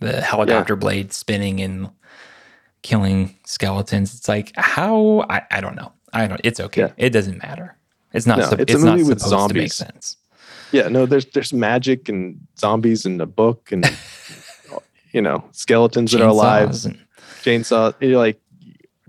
the 0.00 0.20
helicopter 0.20 0.74
blade 0.76 1.12
spinning 1.12 1.60
and 1.60 1.90
killing 2.82 3.36
skeletons. 3.44 4.14
It's 4.14 4.28
like 4.28 4.52
how 4.56 5.24
I, 5.28 5.42
I 5.50 5.60
don't 5.60 5.76
know. 5.76 5.92
I 6.12 6.26
don't. 6.26 6.40
It's 6.44 6.58
okay. 6.60 6.82
Yeah. 6.82 6.92
It 6.96 7.10
doesn't 7.10 7.38
matter. 7.42 7.76
It's 8.12 8.26
not. 8.26 8.38
No, 8.38 8.44
sup- 8.50 8.60
it's 8.60 8.72
a 8.72 8.76
it's 8.76 8.84
not 8.84 8.98
movie 8.98 9.08
with 9.08 9.20
supposed 9.20 9.48
to 9.50 9.54
make 9.54 9.72
zombies. 9.72 9.74
sense. 9.74 10.16
Yeah, 10.72 10.88
no, 10.88 11.06
there's 11.06 11.26
there's 11.26 11.52
magic 11.52 12.08
and 12.08 12.40
zombies 12.58 13.06
in 13.06 13.16
the 13.18 13.26
book 13.26 13.70
and 13.72 13.84
you 15.12 15.22
know 15.22 15.44
skeletons 15.52 16.12
that 16.12 16.20
are 16.20 16.28
alive, 16.28 16.70
Chainsaws 16.70 16.86
and- 16.86 16.98
chainsaw. 17.42 17.94
You're 18.00 18.18
like 18.18 18.40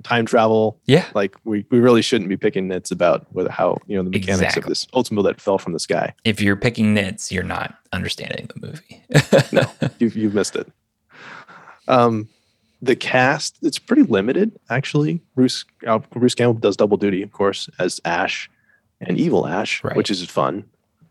time 0.04 0.26
travel. 0.26 0.80
yeah. 0.86 1.06
Like 1.14 1.36
we, 1.44 1.66
we 1.70 1.80
really 1.80 2.02
shouldn't 2.02 2.30
be 2.30 2.38
picking 2.38 2.70
nits 2.70 2.90
about 2.92 3.26
whether 3.32 3.52
how 3.52 3.78
you 3.88 3.98
know 3.98 4.04
the 4.04 4.10
mechanics 4.10 4.40
Exactly. 4.42 4.62
of 4.62 4.68
this 4.70 4.88
ultimate 4.94 5.24
that 5.24 5.42
fell 5.42 5.58
from 5.58 5.74
the 5.74 5.80
sky. 5.80 6.14
If 6.24 6.40
you're 6.42 6.56
picking 6.56 6.94
nits, 6.94 7.32
you're 7.32 7.44
not 7.44 7.76
understanding 7.92 8.50
the 8.54 8.68
movie. 8.68 9.04
No, 9.52 9.90
you've 10.00 10.16
you've 10.16 10.34
missed 10.34 10.56
it. 10.56 10.72
Um, 11.88 12.30
the 12.82 12.96
cast 12.96 13.58
it's 13.62 13.80
pretty 13.80 14.04
limited 14.04 14.58
actually. 14.70 15.22
Bruce 15.36 15.66
uh, 15.86 15.98
Bruce 16.00 16.36
Campbell 16.36 16.60
does 16.62 16.78
double 16.78 16.96
duty, 16.98 17.22
of 17.22 17.32
course, 17.34 17.70
as 17.80 18.00
Ash 18.06 18.50
and 19.02 19.18
Evil 19.20 19.48
Ash, 19.48 19.84
Right. 19.84 19.96
which 19.96 20.10
is 20.12 20.24
fun, 20.26 20.66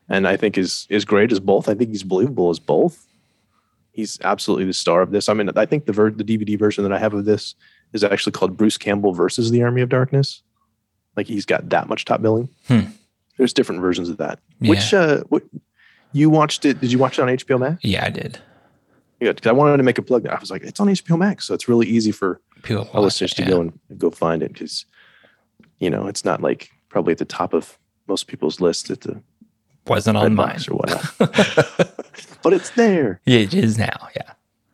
and 0.08 0.26
I 0.28 0.36
think 0.36 0.58
is 0.58 0.86
is 0.90 1.04
great 1.04 1.32
as 1.32 1.40
both. 1.40 1.68
I 1.68 1.74
think 1.74 1.90
he's 1.90 2.02
believable 2.02 2.50
as 2.50 2.58
both. 2.58 3.06
He's 3.92 4.18
absolutely 4.22 4.66
the 4.66 4.72
star 4.72 5.02
of 5.02 5.10
this. 5.10 5.28
I 5.28 5.34
mean, 5.34 5.50
I 5.56 5.66
think 5.66 5.86
the 5.86 5.92
ver- 5.92 6.10
the 6.10 6.24
DVD 6.24 6.58
version 6.58 6.84
that 6.84 6.92
I 6.92 6.98
have 6.98 7.14
of 7.14 7.24
this 7.24 7.54
is 7.92 8.04
actually 8.04 8.32
called 8.32 8.56
Bruce 8.56 8.78
Campbell 8.78 9.12
versus 9.12 9.50
the 9.50 9.62
Army 9.62 9.80
of 9.80 9.88
Darkness. 9.88 10.42
Like 11.16 11.26
he's 11.26 11.44
got 11.46 11.68
that 11.70 11.88
much 11.88 12.04
top 12.04 12.22
billing. 12.22 12.48
Hmm. 12.68 12.80
There's 13.38 13.52
different 13.52 13.80
versions 13.80 14.08
of 14.08 14.18
that. 14.18 14.38
Yeah. 14.60 14.70
Which 14.70 14.94
uh, 14.94 15.22
what, 15.28 15.42
you 16.12 16.30
watched 16.30 16.64
it? 16.64 16.80
Did 16.80 16.92
you 16.92 16.98
watch 16.98 17.18
it 17.18 17.22
on 17.22 17.28
HBO 17.28 17.58
Max? 17.58 17.82
yeah, 17.84 18.04
I 18.04 18.10
did. 18.10 18.38
Good, 19.20 19.34
because 19.36 19.48
I 19.48 19.52
wanted 19.52 19.78
to 19.78 19.82
make 19.82 19.98
a 19.98 20.02
plug. 20.02 20.26
I 20.28 20.38
was 20.38 20.50
like, 20.50 20.62
it's 20.62 20.78
on 20.78 20.86
HBO 20.86 21.18
Max, 21.18 21.44
so 21.46 21.54
it's 21.54 21.68
really 21.68 21.86
easy 21.88 22.12
for 22.12 22.40
People 22.62 22.88
listeners 22.94 23.32
it, 23.32 23.36
to 23.36 23.42
yeah. 23.42 23.48
go 23.48 23.60
and 23.62 23.78
go 23.96 24.10
find 24.10 24.44
it 24.44 24.52
because, 24.52 24.86
you 25.80 25.90
know, 25.90 26.06
it's 26.06 26.24
not 26.24 26.40
like 26.40 26.70
probably 26.88 27.12
at 27.12 27.18
the 27.18 27.24
top 27.24 27.52
of 27.54 27.78
most 28.06 28.26
people's 28.26 28.60
list 28.60 28.90
at 28.90 29.02
the 29.02 29.20
wasn't 29.86 30.16
on 30.16 30.34
mine. 30.34 30.60
Or 30.70 30.76
whatnot, 30.76 31.14
but 32.42 32.52
it's 32.52 32.70
there. 32.70 33.20
Yeah, 33.24 33.40
it 33.40 33.54
is 33.54 33.78
now. 33.78 34.08
Yeah. 34.14 34.32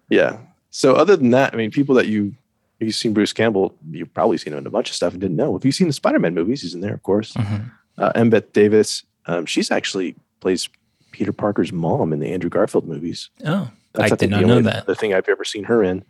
Yeah. 0.09 0.39
So 0.71 0.95
other 0.95 1.17
than 1.17 1.31
that, 1.31 1.55
I 1.55 1.57
mean, 1.57 1.71
people 1.71 1.95
that 1.97 2.07
you 2.09 2.35
you've 2.81 2.95
seen 2.95 3.15
Bruce 3.15 3.33
Campbell, 3.33 3.75
you've 3.91 4.13
probably 4.13 4.37
seen 4.39 4.53
him 4.53 4.59
in 4.59 4.67
a 4.67 4.71
bunch 4.71 4.91
of 4.91 4.97
stuff 4.97 5.13
and 5.13 5.21
didn't 5.21 5.37
know. 5.37 5.57
If 5.57 5.65
you've 5.65 5.75
seen 5.75 5.87
the 5.87 5.93
Spider-Man 5.93 6.35
movies, 6.35 6.63
he's 6.63 6.75
in 6.75 6.81
there, 6.81 6.95
of 6.95 7.03
course. 7.03 7.33
Mhm. 7.35 7.71
Uh, 7.97 8.13
Embeth 8.15 8.51
Davidtz, 8.53 9.05
um, 9.27 9.47
she's 9.47 9.71
actually 9.71 10.17
plays 10.41 10.69
Peter 11.13 11.33
Parker's 11.33 11.73
mom 11.73 12.13
in 12.13 12.19
the 12.19 12.33
Andrew 12.33 12.51
Garfield 12.51 12.87
movies. 12.89 13.31
Oh, 13.45 13.71
That's, 13.93 14.13
I 14.13 14.17
did 14.17 14.31
not 14.31 14.41
the 14.41 14.47
know 14.47 14.53
only 14.57 14.65
that. 14.65 14.87
The 14.87 14.97
thing 14.97 15.15
I've 15.15 15.29
ever 15.29 15.45
seen 15.45 15.65
her 15.65 15.83
in. 15.83 16.05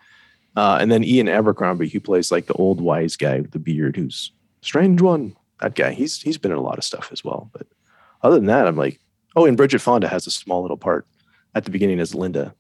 Uh, 0.57 0.79
and 0.81 0.91
then 0.91 1.05
Ian 1.05 1.29
Abercrombie, 1.29 1.89
who 1.89 2.01
plays 2.01 2.33
like 2.33 2.47
the 2.47 2.55
old 2.55 2.81
wise 2.81 3.17
guy 3.17 3.41
with 3.41 3.51
the 3.51 3.59
beard, 3.59 3.97
who's 3.97 4.33
strange 4.63 5.03
one. 5.03 5.37
That 5.61 5.75
guy, 5.75 5.93
he's 5.93 6.21
he's 6.21 6.39
been 6.39 6.53
in 6.53 6.59
a 6.59 6.63
lot 6.63 6.79
of 6.79 6.85
stuff 6.85 7.11
as 7.13 7.25
well. 7.25 7.49
But 7.53 7.67
other 8.23 8.37
than 8.37 8.47
that, 8.47 8.67
I'm 8.67 8.77
like, 8.77 9.01
oh, 9.37 9.47
and 9.47 9.57
Bridget 9.57 9.81
Fonda 9.81 10.09
has 10.09 10.27
a 10.27 10.31
small 10.31 10.63
little 10.63 10.77
part 10.77 11.07
at 11.55 11.65
the 11.65 11.71
beginning 11.71 12.01
as 12.01 12.15
Linda, 12.15 12.55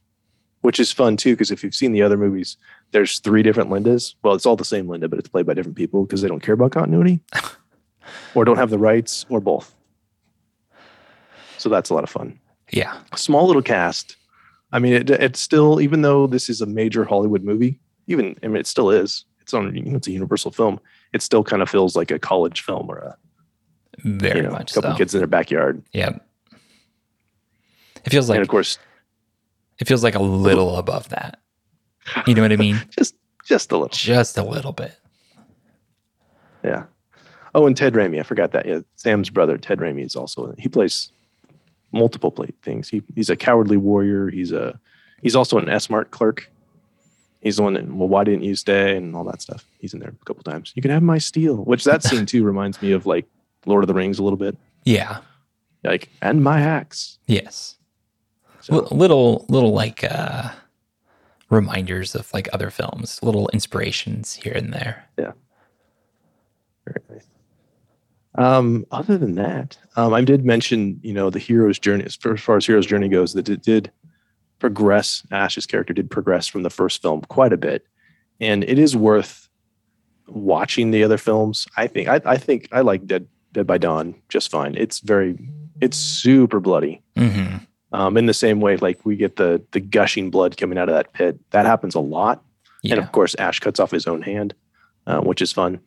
which 0.61 0.79
is 0.79 0.93
fun 0.93 1.17
too. 1.17 1.33
Because 1.35 1.51
if 1.51 1.65
you've 1.65 1.75
seen 1.75 1.93
the 1.93 2.03
other 2.03 2.17
movies, 2.17 2.57
there's 2.93 3.19
three 3.19 3.43
different 3.43 3.71
Lindas. 3.71 4.15
Well, 4.23 4.35
it's 4.35 4.47
all 4.47 4.57
the 4.57 4.65
same 4.65 4.89
Linda, 4.89 5.09
but 5.09 5.19
it's 5.19 5.29
played 5.29 5.47
by 5.47 5.55
different 5.55 5.77
people 5.77 6.05
because 6.05 6.23
they 6.23 6.29
don't 6.29 6.41
care 6.43 6.55
about 6.55 6.73
continuity, 6.73 7.21
or 8.35 8.45
don't 8.45 8.57
have 8.59 8.71
the 8.71 8.79
rights, 8.79 9.27
or 9.29 9.41
both. 9.41 9.75
So 11.59 11.69
that's 11.69 11.91
a 11.91 11.95
lot 11.95 12.05
of 12.05 12.11
fun 12.11 12.39
Yeah. 12.73 12.97
small 13.17 13.47
little 13.47 13.63
cast. 13.63 14.17
I 14.73 14.79
mean, 14.79 14.93
it, 14.93 15.11
it's 15.11 15.41
still 15.41 15.81
even 15.81 16.03
though 16.03 16.27
this 16.27 16.49
is 16.49 16.61
a 16.61 16.67
major 16.67 17.05
Hollywood 17.05 17.43
movie, 17.45 17.81
even 18.07 18.37
I 18.43 18.49
mean, 18.49 18.57
it 18.57 18.67
still 18.67 18.91
is. 18.91 19.25
It's 19.41 19.55
on. 19.55 19.75
You 19.75 19.83
know, 19.83 19.97
it's 19.97 20.09
a 20.09 20.13
Universal 20.13 20.51
film. 20.53 20.81
It 21.15 21.23
still 21.23 21.45
kind 21.45 21.63
of 21.63 21.71
feels 21.71 21.97
like 21.97 22.11
a 22.11 22.19
college 22.19 22.61
film 22.61 22.91
or 22.91 22.99
a 22.99 23.17
Very 24.01 24.39
you 24.41 24.43
know, 24.43 24.51
much 24.51 24.75
couple 24.75 24.91
so. 24.91 24.97
kids 24.99 25.15
in 25.15 25.21
their 25.21 25.29
backyard. 25.29 25.83
Yeah. 25.93 26.19
It 28.05 28.11
feels 28.11 28.29
like 28.29 28.37
and 28.37 28.43
of 28.43 28.49
course, 28.49 28.79
it 29.79 29.89
feels 29.89 30.03
like 30.03 30.15
a 30.15 30.23
little 30.23 30.77
above 30.77 31.09
that. 31.09 31.39
You 32.27 32.35
know 32.35 32.43
what 32.43 32.53
I 32.53 32.57
mean? 32.57 32.83
just 32.91 33.15
just 33.47 33.73
a 33.73 33.77
little. 33.77 33.89
Just 33.89 34.37
a 34.37 34.43
little 34.43 34.73
bit. 34.73 34.99
Yeah. 36.63 36.85
Oh, 37.55 37.67
and 37.67 37.77
Ted 37.77 37.95
Raimi. 37.95 38.19
I 38.19 38.25
forgot 38.25 38.53
that. 38.53 38.67
Yeah, 38.67 38.81
Sam's 38.97 39.31
brother, 39.31 39.57
Ted 39.57 39.79
Raimi, 39.79 40.05
is 40.05 40.17
also. 40.17 40.55
He 40.59 40.69
plays 40.69 41.11
multiple 41.93 42.31
plate 42.31 42.57
things. 42.63 42.89
He 42.89 43.03
he's 43.15 43.31
a 43.31 43.37
cowardly 43.37 43.77
warrior. 43.77 44.29
He's 44.29 44.53
a 44.53 44.79
he's 45.23 45.37
also 45.37 45.59
an 45.59 45.69
S 45.69 45.89
Mart 45.89 46.11
clerk. 46.11 46.51
He's 47.45 47.57
the 47.57 47.63
one 47.63 47.75
that 47.75 47.87
well, 47.87 48.09
why 48.09 48.25
didn't 48.25 48.43
you 48.43 48.57
stay 48.57 48.97
and 48.97 49.15
all 49.15 49.23
that 49.25 49.41
stuff. 49.41 49.65
He's 49.79 49.95
in 49.95 50.01
there 50.01 50.09
a 50.21 50.25
couple 50.25 50.43
times. 50.43 50.73
You 50.75 50.83
can 50.83 50.91
have 50.91 51.03
my 51.03 51.19
steel, 51.19 51.59
which 51.59 51.85
that 51.85 52.03
scene 52.09 52.27
too 52.27 52.43
reminds 52.43 52.83
me 52.83 52.91
of 52.91 53.07
like 53.07 53.27
Lord 53.67 53.85
of 53.85 53.89
the 53.89 53.95
Rings 53.95 54.19
a 54.19 54.25
little 54.25 54.37
bit. 54.37 54.57
Yeah. 54.85 55.19
Like 55.85 56.09
and 56.21 56.43
my 56.43 56.61
axe. 56.61 57.19
Yes. 57.29 57.77
So, 58.61 58.81
L- 58.81 58.89
little 58.91 59.47
little 59.49 59.73
like 59.73 60.03
uh 60.03 60.51
reminders 61.51 62.17
of 62.17 62.33
like 62.35 62.49
other 62.53 62.71
films, 62.71 63.23
little 63.23 63.49
inspirations 63.53 64.35
here 64.35 64.55
and 64.55 64.73
there. 64.73 65.05
Yeah 65.17 65.33
very 66.87 67.03
nice. 67.11 67.27
Um, 68.37 68.85
other 68.91 69.17
than 69.17 69.37
that, 69.37 69.79
um, 69.97 70.13
I 70.13 70.23
did 70.23 70.45
mention, 70.45 70.99
you 71.03 71.13
know, 71.13 71.31
the 71.31 71.39
hero's 71.39 71.79
journey 71.79 72.05
as 72.05 72.17
far, 72.17 72.35
as 72.35 72.41
far 72.41 72.57
as 72.57 72.67
hero's 72.67 72.87
journey 72.87 73.09
goes, 73.09 73.33
that 73.35 73.49
it 73.49 73.63
did 73.63 73.91
progress. 74.59 75.23
Ash's 75.31 75.67
character 75.67 75.93
did 75.93 76.11
progress 76.11 76.47
from 76.47 76.63
the 76.63 76.71
first 76.71 77.03
film 77.03 77.23
quite 77.23 77.53
a 77.53 77.57
bit, 77.57 77.87
and 78.41 78.65
it 78.65 78.79
is 78.79 78.97
worth 78.97 79.49
watching 80.27 80.91
the 80.91 81.05
other 81.05 81.19
films. 81.19 81.67
I 81.77 81.87
think. 81.87 82.09
I, 82.09 82.21
I 82.25 82.37
think 82.37 82.69
I 82.73 82.81
like 82.81 83.07
Dead 83.07 83.27
Dead 83.53 83.67
by 83.67 83.79
Dawn 83.79 84.15
just 84.29 84.51
fine. 84.51 84.75
It's 84.77 85.01
very, 85.01 85.39
it's 85.81 85.97
super 85.97 86.61
bloody. 86.61 87.03
hmm 87.17 87.57
Um, 87.93 88.17
in 88.17 88.27
the 88.27 88.35
same 88.35 88.61
way, 88.61 88.77
like 88.77 89.05
we 89.05 89.17
get 89.17 89.37
the 89.37 89.63
the 89.73 89.81
gushing 89.81 90.31
blood 90.31 90.57
coming 90.57 90.79
out 90.79 90.89
of 90.89 90.95
that 90.95 91.13
pit. 91.13 91.39
That 91.51 91.67
happens 91.67 91.95
a 91.95 92.01
lot. 92.01 92.43
Yeah. 92.83 92.97
and 92.97 93.03
of 93.03 93.13
course 93.13 93.35
ash 93.39 93.61
cuts 93.61 93.81
off 93.81 93.91
his 93.91 94.07
own 94.07 94.21
hand 94.21 94.53
uh, 95.07 95.21
which 95.23 95.41
is 95.41 95.51
fun 95.53 95.81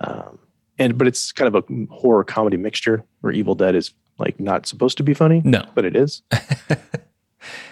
um, 0.00 0.38
and 0.78 0.96
but 0.96 1.06
it's 1.06 1.30
kind 1.30 1.54
of 1.54 1.62
a 1.62 1.94
horror 1.94 2.24
comedy 2.24 2.56
mixture 2.56 3.04
where 3.20 3.34
evil 3.34 3.54
dead 3.54 3.74
is 3.74 3.92
like 4.18 4.40
not 4.40 4.64
supposed 4.66 4.96
to 4.96 5.02
be 5.02 5.12
funny 5.12 5.42
no. 5.44 5.62
but 5.74 5.84
it 5.84 5.94
is 5.94 6.22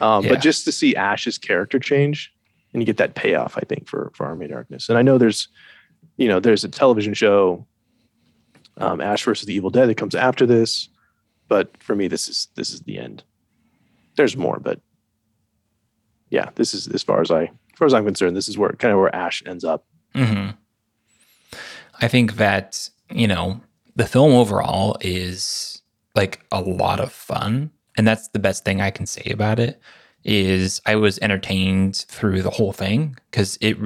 um, 0.01 0.25
Yeah. 0.25 0.31
but 0.31 0.41
just 0.41 0.65
to 0.65 0.73
see 0.73 0.95
ash's 0.97 1.39
character 1.39 1.79
change 1.79 2.33
and 2.73 2.83
you 2.83 2.87
get 2.87 2.97
that 2.99 3.15
payoff 3.15 3.57
i 3.57 3.63
think 3.63 3.89
for 3.89 4.11
for 4.15 4.27
army 4.27 4.45
of 4.47 4.51
darkness 4.53 4.89
and 4.89 4.99
i 4.99 5.03
know 5.03 5.19
there's 5.19 5.49
you 6.19 6.29
know, 6.29 6.41
there's 6.41 6.65
a 6.65 6.69
television 6.69 7.13
show, 7.13 7.67
um, 8.79 9.03
Ash 9.03 9.23
versus 9.23 9.45
the 9.47 9.55
Evil 9.55 9.69
Dead, 9.69 9.87
that 9.91 9.99
comes 9.99 10.15
after 10.15 10.47
this. 10.47 10.89
But 11.47 11.77
for 11.83 11.95
me, 11.95 12.09
this 12.09 12.27
is 12.27 12.49
this 12.55 12.71
is 12.71 12.81
the 12.81 12.97
end. 12.99 13.23
There's 14.17 14.35
more, 14.35 14.59
but 14.59 14.81
yeah, 16.31 16.49
this 16.55 16.73
is 16.73 16.89
as 16.89 17.03
far 17.03 17.21
as 17.21 17.31
I, 17.31 17.43
as 17.43 17.51
far 17.77 17.87
as 17.87 17.93
I'm 17.93 18.07
concerned, 18.07 18.35
this 18.35 18.49
is 18.49 18.57
where 18.57 18.71
kind 18.73 18.95
of 18.95 18.99
where 19.01 19.15
Ash 19.15 19.43
ends 19.45 19.63
up. 19.63 19.85
hmm 20.15 20.51
I 22.01 22.09
think 22.09 22.37
that, 22.37 22.89
you 23.11 23.27
know, 23.27 23.61
the 23.95 24.07
film 24.07 24.33
overall 24.33 24.97
is 25.03 25.83
like 26.15 26.41
a 26.51 26.63
lot 26.63 26.99
of 26.99 27.13
fun. 27.13 27.73
And 27.97 28.07
that's 28.07 28.29
the 28.29 28.39
best 28.39 28.65
thing 28.65 28.81
I 28.81 28.91
can 28.91 29.07
say 29.07 29.31
about 29.31 29.59
it 29.59 29.81
is 30.25 30.83
I 30.87 30.97
was 30.97 31.19
entertained 31.21 32.05
through 32.09 32.43
the 32.43 32.51
whole 32.51 32.73
thing 32.73 33.17
because 33.31 33.57
it, 33.61 33.79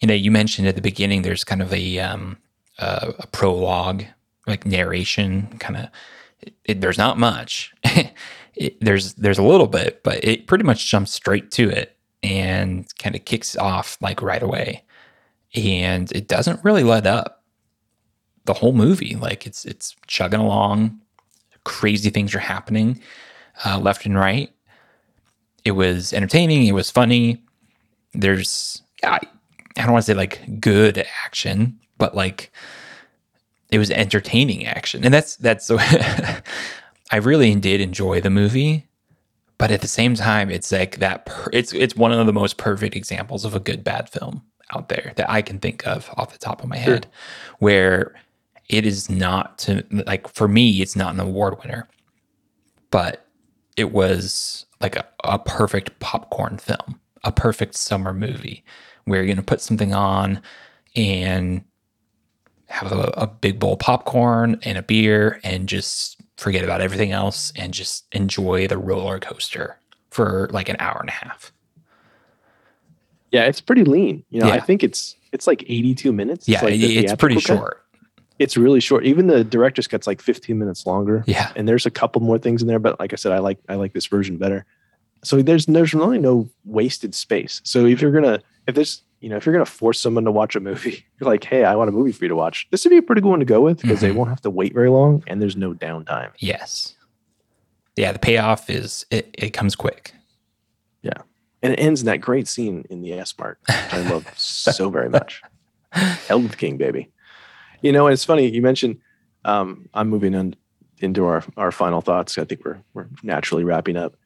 you 0.00 0.08
know, 0.08 0.14
you 0.14 0.30
mentioned 0.30 0.66
at 0.66 0.74
the 0.74 0.80
beginning 0.80 1.22
there's 1.22 1.44
kind 1.44 1.62
of 1.62 1.72
a 1.72 1.98
um, 1.98 2.38
a, 2.78 3.26
prologue, 3.28 4.04
like 4.46 4.66
narration, 4.66 5.58
kind 5.58 5.76
of. 5.76 6.80
there's 6.80 6.98
not 6.98 7.18
much. 7.18 7.74
it, 8.54 8.80
there's 8.80 9.14
there's 9.14 9.38
a 9.38 9.42
little 9.42 9.66
bit, 9.66 10.02
but 10.02 10.24
it 10.24 10.46
pretty 10.46 10.64
much 10.64 10.90
jumps 10.90 11.12
straight 11.12 11.50
to 11.52 11.68
it 11.68 11.96
and 12.22 12.86
kind 12.98 13.14
of 13.14 13.24
kicks 13.24 13.56
off 13.56 13.98
like 14.00 14.22
right 14.22 14.42
away, 14.42 14.84
and 15.54 16.10
it 16.12 16.26
doesn't 16.26 16.64
really 16.64 16.84
let 16.84 17.06
up 17.06 17.44
the 18.46 18.54
whole 18.54 18.72
movie. 18.72 19.14
Like 19.14 19.46
it's 19.46 19.66
it's 19.66 19.94
chugging 20.06 20.40
along, 20.40 21.00
crazy 21.64 22.08
things 22.08 22.34
are 22.34 22.40
happening 22.40 23.00
uh, 23.64 23.78
left 23.78 24.06
and 24.06 24.18
right. 24.18 24.52
It 25.64 25.72
was 25.72 26.12
entertaining. 26.12 26.66
It 26.66 26.72
was 26.72 26.90
funny. 26.90 27.42
There's 28.12 28.82
I, 29.04 29.20
I 29.76 29.82
don't 29.82 29.92
want 29.92 30.04
to 30.04 30.12
say 30.12 30.14
like 30.14 30.60
good 30.60 31.06
action, 31.24 31.78
but 31.98 32.14
like 32.14 32.52
it 33.70 33.78
was 33.78 33.90
entertaining 33.90 34.66
action, 34.66 35.04
and 35.04 35.12
that's 35.12 35.36
that's 35.36 35.66
so. 35.66 35.78
I 37.10 37.16
really 37.16 37.54
did 37.54 37.80
enjoy 37.80 38.20
the 38.20 38.30
movie, 38.30 38.88
but 39.58 39.70
at 39.70 39.82
the 39.82 39.88
same 39.88 40.14
time, 40.14 40.50
it's 40.50 40.72
like 40.72 40.98
that. 40.98 41.26
Per, 41.26 41.50
it's 41.52 41.72
it's 41.72 41.96
one 41.96 42.12
of 42.12 42.26
the 42.26 42.32
most 42.32 42.56
perfect 42.56 42.96
examples 42.96 43.44
of 43.44 43.54
a 43.54 43.60
good 43.60 43.84
bad 43.84 44.08
film 44.08 44.42
out 44.74 44.88
there 44.88 45.12
that 45.16 45.30
I 45.30 45.42
can 45.42 45.58
think 45.58 45.86
of 45.86 46.10
off 46.16 46.32
the 46.32 46.38
top 46.38 46.62
of 46.62 46.68
my 46.68 46.76
head, 46.76 47.04
sure. 47.04 47.56
where 47.58 48.14
it 48.68 48.86
is 48.86 49.08
not 49.08 49.58
to 49.58 49.84
like 49.90 50.28
for 50.28 50.48
me, 50.48 50.82
it's 50.82 50.96
not 50.96 51.14
an 51.14 51.20
award 51.20 51.58
winner, 51.62 51.88
but 52.90 53.21
it 53.76 53.92
was 53.92 54.66
like 54.80 54.96
a, 54.96 55.06
a 55.24 55.38
perfect 55.38 55.98
popcorn 56.00 56.58
film, 56.58 57.00
a 57.24 57.32
perfect 57.32 57.74
summer 57.74 58.12
movie 58.12 58.64
where 59.04 59.18
you're 59.18 59.26
going 59.26 59.36
to 59.36 59.42
put 59.42 59.60
something 59.60 59.94
on 59.94 60.40
and 60.94 61.64
have 62.66 62.92
a, 62.92 63.12
a, 63.16 63.26
big 63.26 63.58
bowl 63.58 63.74
of 63.74 63.78
popcorn 63.78 64.58
and 64.62 64.78
a 64.78 64.82
beer 64.82 65.40
and 65.44 65.68
just 65.68 66.20
forget 66.36 66.64
about 66.64 66.80
everything 66.80 67.12
else 67.12 67.52
and 67.56 67.74
just 67.74 68.06
enjoy 68.12 68.66
the 68.66 68.78
roller 68.78 69.18
coaster 69.18 69.78
for 70.10 70.48
like 70.52 70.68
an 70.68 70.76
hour 70.78 70.98
and 71.00 71.08
a 71.08 71.12
half. 71.12 71.52
Yeah, 73.30 73.44
it's 73.44 73.60
pretty 73.60 73.84
lean. 73.84 74.24
You 74.30 74.40
know, 74.40 74.48
yeah. 74.48 74.54
I 74.54 74.60
think 74.60 74.82
it's 74.82 75.16
it's 75.32 75.46
like 75.46 75.64
82 75.66 76.12
minutes. 76.12 76.48
Yeah, 76.48 76.56
it's, 76.56 76.64
like 76.64 76.74
it's 76.80 77.14
pretty 77.14 77.36
cut. 77.36 77.44
short. 77.44 77.81
It's 78.42 78.56
really 78.56 78.80
short. 78.80 79.06
Even 79.06 79.28
the 79.28 79.44
director's 79.44 79.86
cut's 79.86 80.08
like 80.08 80.20
15 80.20 80.58
minutes 80.58 80.84
longer. 80.84 81.22
Yeah. 81.28 81.52
And 81.54 81.68
there's 81.68 81.86
a 81.86 81.90
couple 81.90 82.20
more 82.20 82.38
things 82.38 82.60
in 82.60 82.66
there, 82.66 82.80
but 82.80 82.98
like 82.98 83.12
I 83.12 83.16
said, 83.16 83.30
I 83.30 83.38
like 83.38 83.58
I 83.68 83.76
like 83.76 83.92
this 83.92 84.06
version 84.06 84.36
better. 84.36 84.66
So 85.22 85.40
there's 85.42 85.66
there's 85.66 85.94
really 85.94 86.18
no 86.18 86.48
wasted 86.64 87.14
space. 87.14 87.60
So 87.62 87.86
if 87.86 88.02
you're 88.02 88.10
gonna 88.10 88.42
if 88.66 88.74
there's 88.74 89.02
you 89.20 89.28
know 89.28 89.36
if 89.36 89.46
you're 89.46 89.52
gonna 89.52 89.64
force 89.64 90.00
someone 90.00 90.24
to 90.24 90.32
watch 90.32 90.56
a 90.56 90.60
movie, 90.60 91.06
you're 91.20 91.30
like, 91.30 91.44
hey, 91.44 91.64
I 91.64 91.76
want 91.76 91.88
a 91.88 91.92
movie 91.92 92.10
for 92.10 92.24
you 92.24 92.30
to 92.30 92.34
watch. 92.34 92.66
This 92.72 92.84
would 92.84 92.90
be 92.90 92.96
a 92.96 93.02
pretty 93.02 93.20
good 93.20 93.30
one 93.30 93.38
to 93.38 93.44
go 93.44 93.60
with 93.60 93.80
because 93.80 93.98
mm-hmm. 93.98 94.06
they 94.06 94.12
won't 94.12 94.30
have 94.30 94.40
to 94.40 94.50
wait 94.50 94.74
very 94.74 94.90
long 94.90 95.22
and 95.28 95.40
there's 95.40 95.56
no 95.56 95.72
downtime. 95.72 96.30
Yes. 96.38 96.96
Yeah, 97.94 98.10
the 98.10 98.18
payoff 98.18 98.68
is 98.68 99.06
it, 99.10 99.30
it 99.38 99.50
comes 99.50 99.76
quick. 99.76 100.14
Yeah. 101.02 101.22
And 101.62 101.72
it 101.72 101.78
ends 101.78 102.00
in 102.00 102.06
that 102.06 102.20
great 102.20 102.48
scene 102.48 102.84
in 102.90 103.02
the 103.02 103.12
S 103.12 103.34
which 103.38 103.56
I 103.68 104.00
love 104.10 104.26
so 104.36 104.90
very 104.90 105.08
much. 105.08 105.42
With 106.28 106.56
King, 106.56 106.76
baby. 106.76 107.12
You 107.82 107.92
know, 107.92 108.06
and 108.06 108.12
it's 108.12 108.24
funny, 108.24 108.48
you 108.48 108.62
mentioned 108.62 108.98
um, 109.44 109.88
I'm 109.94 110.08
moving 110.08 110.34
on 110.34 110.54
into 110.98 111.24
our, 111.24 111.44
our 111.56 111.72
final 111.72 112.00
thoughts. 112.00 112.38
I 112.38 112.44
think 112.44 112.64
we're 112.64 112.80
we're 112.94 113.08
naturally 113.22 113.64
wrapping 113.64 113.96
up 113.96 114.16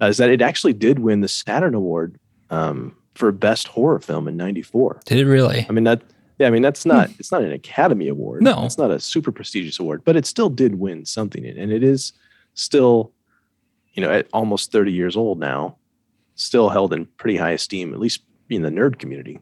uh, 0.00 0.06
is 0.06 0.16
that 0.18 0.30
it 0.30 0.42
actually 0.42 0.72
did 0.72 0.98
win 0.98 1.20
the 1.20 1.28
Saturn 1.28 1.74
Award 1.74 2.18
um, 2.50 2.96
for 3.14 3.30
best 3.32 3.68
horror 3.68 4.00
film 4.00 4.28
in 4.28 4.36
'94. 4.36 5.00
Did 5.04 5.18
it 5.18 5.26
really? 5.26 5.66
I 5.68 5.72
mean 5.72 5.84
that. 5.84 6.02
Yeah, 6.38 6.48
I 6.48 6.50
mean 6.50 6.62
that's 6.62 6.84
not 6.84 7.10
it's 7.18 7.30
not 7.30 7.42
an 7.42 7.52
Academy 7.52 8.08
Award. 8.08 8.42
No, 8.42 8.64
it's 8.64 8.78
not 8.78 8.90
a 8.90 8.98
super 8.98 9.30
prestigious 9.30 9.78
award, 9.78 10.02
but 10.04 10.16
it 10.16 10.26
still 10.26 10.50
did 10.50 10.80
win 10.80 11.04
something, 11.04 11.46
and 11.46 11.70
it 11.70 11.84
is 11.84 12.12
still, 12.54 13.12
you 13.92 14.02
know, 14.02 14.10
at 14.10 14.26
almost 14.32 14.72
30 14.72 14.92
years 14.92 15.16
old 15.16 15.38
now, 15.38 15.76
still 16.34 16.70
held 16.70 16.92
in 16.92 17.06
pretty 17.06 17.36
high 17.36 17.52
esteem, 17.52 17.94
at 17.94 18.00
least 18.00 18.22
in 18.50 18.62
the 18.62 18.68
nerd 18.68 18.98
community. 18.98 19.38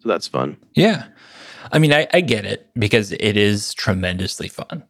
So 0.00 0.08
that's 0.08 0.26
fun. 0.26 0.56
Yeah, 0.74 1.06
I 1.72 1.78
mean, 1.78 1.92
I, 1.92 2.06
I 2.12 2.20
get 2.20 2.44
it 2.44 2.68
because 2.74 3.12
it 3.12 3.36
is 3.36 3.74
tremendously 3.74 4.48
fun. 4.48 4.84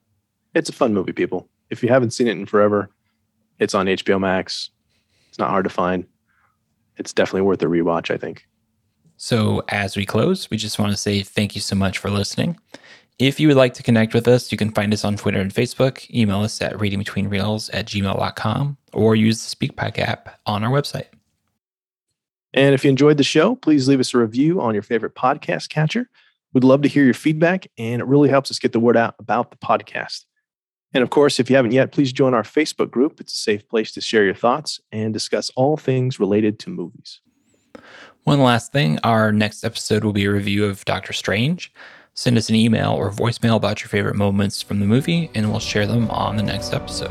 It's 0.55 0.69
a 0.69 0.73
fun 0.73 0.95
movie, 0.95 1.13
people. 1.13 1.49
If 1.71 1.83
you 1.83 1.89
haven't 1.89 2.13
seen 2.13 2.29
it 2.29 2.33
in 2.33 2.47
forever, 2.47 2.91
it's 3.59 3.75
on 3.75 3.87
HBO 3.87 4.21
Max. 4.21 4.71
It's 5.29 5.39
not 5.39 5.51
hard 5.51 5.65
to 5.65 5.71
find. 5.71 6.07
It's 6.97 7.13
definitely 7.13 7.43
worth 7.43 7.63
a 7.63 7.67
rewatch, 7.67 8.13
I 8.13 8.17
think. 8.17 8.47
So, 9.17 9.63
as 9.69 9.97
we 9.97 10.05
close, 10.05 10.51
we 10.51 10.57
just 10.57 10.79
want 10.79 10.93
to 10.93 10.97
say 10.97 11.23
thank 11.23 11.55
you 11.55 11.61
so 11.61 11.77
much 11.77 11.99
for 11.99 12.11
listening. 12.11 12.59
If 13.19 13.39
you 13.39 13.47
would 13.47 13.57
like 13.57 13.75
to 13.75 13.83
connect 13.83 14.13
with 14.13 14.27
us, 14.27 14.51
you 14.51 14.59
can 14.59 14.71
find 14.73 14.93
us 14.93 15.05
on 15.05 15.17
Twitter 15.17 15.41
and 15.41 15.55
Facebook, 15.55 16.11
email 16.13 16.41
us 16.41 16.61
at 16.61 16.75
readingbetweenreels 16.75 17.71
at 17.73 17.87
gmail.com, 17.87 18.77
or 18.93 19.15
use 19.15 19.39
the 19.39 19.57
SpeakPipe 19.57 19.99
app 20.01 20.41
on 20.47 20.65
our 20.65 20.71
website. 20.71 21.07
And 22.53 22.75
if 22.75 22.85
you 22.85 22.91
enjoyed 22.91 23.17
the 23.17 23.25
show, 23.25 23.55
please 23.55 23.89
leave 23.89 24.01
us 24.01 24.15
a 24.15 24.19
review 24.19 24.61
on 24.61 24.75
your 24.75 24.83
favorite 24.83 25.15
podcast 25.15 25.69
catcher. 25.69 26.09
We'd 26.55 26.65
love 26.65 26.83
to 26.83 26.89
hear 26.89 27.05
your 27.05 27.15
feedback, 27.15 27.67
and 27.77 28.01
it 28.01 28.07
really 28.07 28.29
helps 28.29 28.51
us 28.51 28.61
get 28.61 28.73
the 28.73 28.81
word 28.81 28.97
out 28.97 29.17
about 29.19 29.51
the 29.51 29.57
podcast. 29.57 30.25
And 30.95 31.03
of 31.03 31.11
course, 31.11 31.41
if 31.41 31.51
you 31.51 31.57
haven't 31.57 31.73
yet, 31.73 31.91
please 31.91 32.13
join 32.13 32.33
our 32.33 32.45
Facebook 32.45 32.93
group. 32.93 33.21
It's 33.21 33.35
a 33.35 33.37
safe 33.37 33.69
place 33.69 33.91
to 33.93 34.01
share 34.01 34.25
your 34.25 34.35
thoughts 34.35 34.81
and 34.93 35.13
discuss 35.13 35.51
all 35.57 35.77
things 35.77 36.21
related 36.21 36.61
to 36.61 36.71
movies. 36.71 37.21
One 38.23 38.41
last 38.41 38.71
thing 38.71 39.01
our 39.03 39.33
next 39.33 39.65
episode 39.65 40.05
will 40.05 40.13
be 40.13 40.25
a 40.27 40.31
review 40.31 40.65
of 40.65 40.85
Doctor 40.85 41.13
Strange. 41.13 41.73
Send 42.15 42.39
us 42.39 42.49
an 42.49 42.55
email 42.55 42.93
or 42.93 43.11
voicemail 43.11 43.57
about 43.57 43.81
your 43.81 43.89
favorite 43.89 44.15
moments 44.15 44.63
from 44.63 44.79
the 44.79 44.87
movie, 44.87 45.31
and 45.35 45.51
we'll 45.51 45.59
share 45.59 45.87
them 45.87 46.09
on 46.11 46.37
the 46.37 46.45
next 46.45 46.73
episode. 46.73 47.11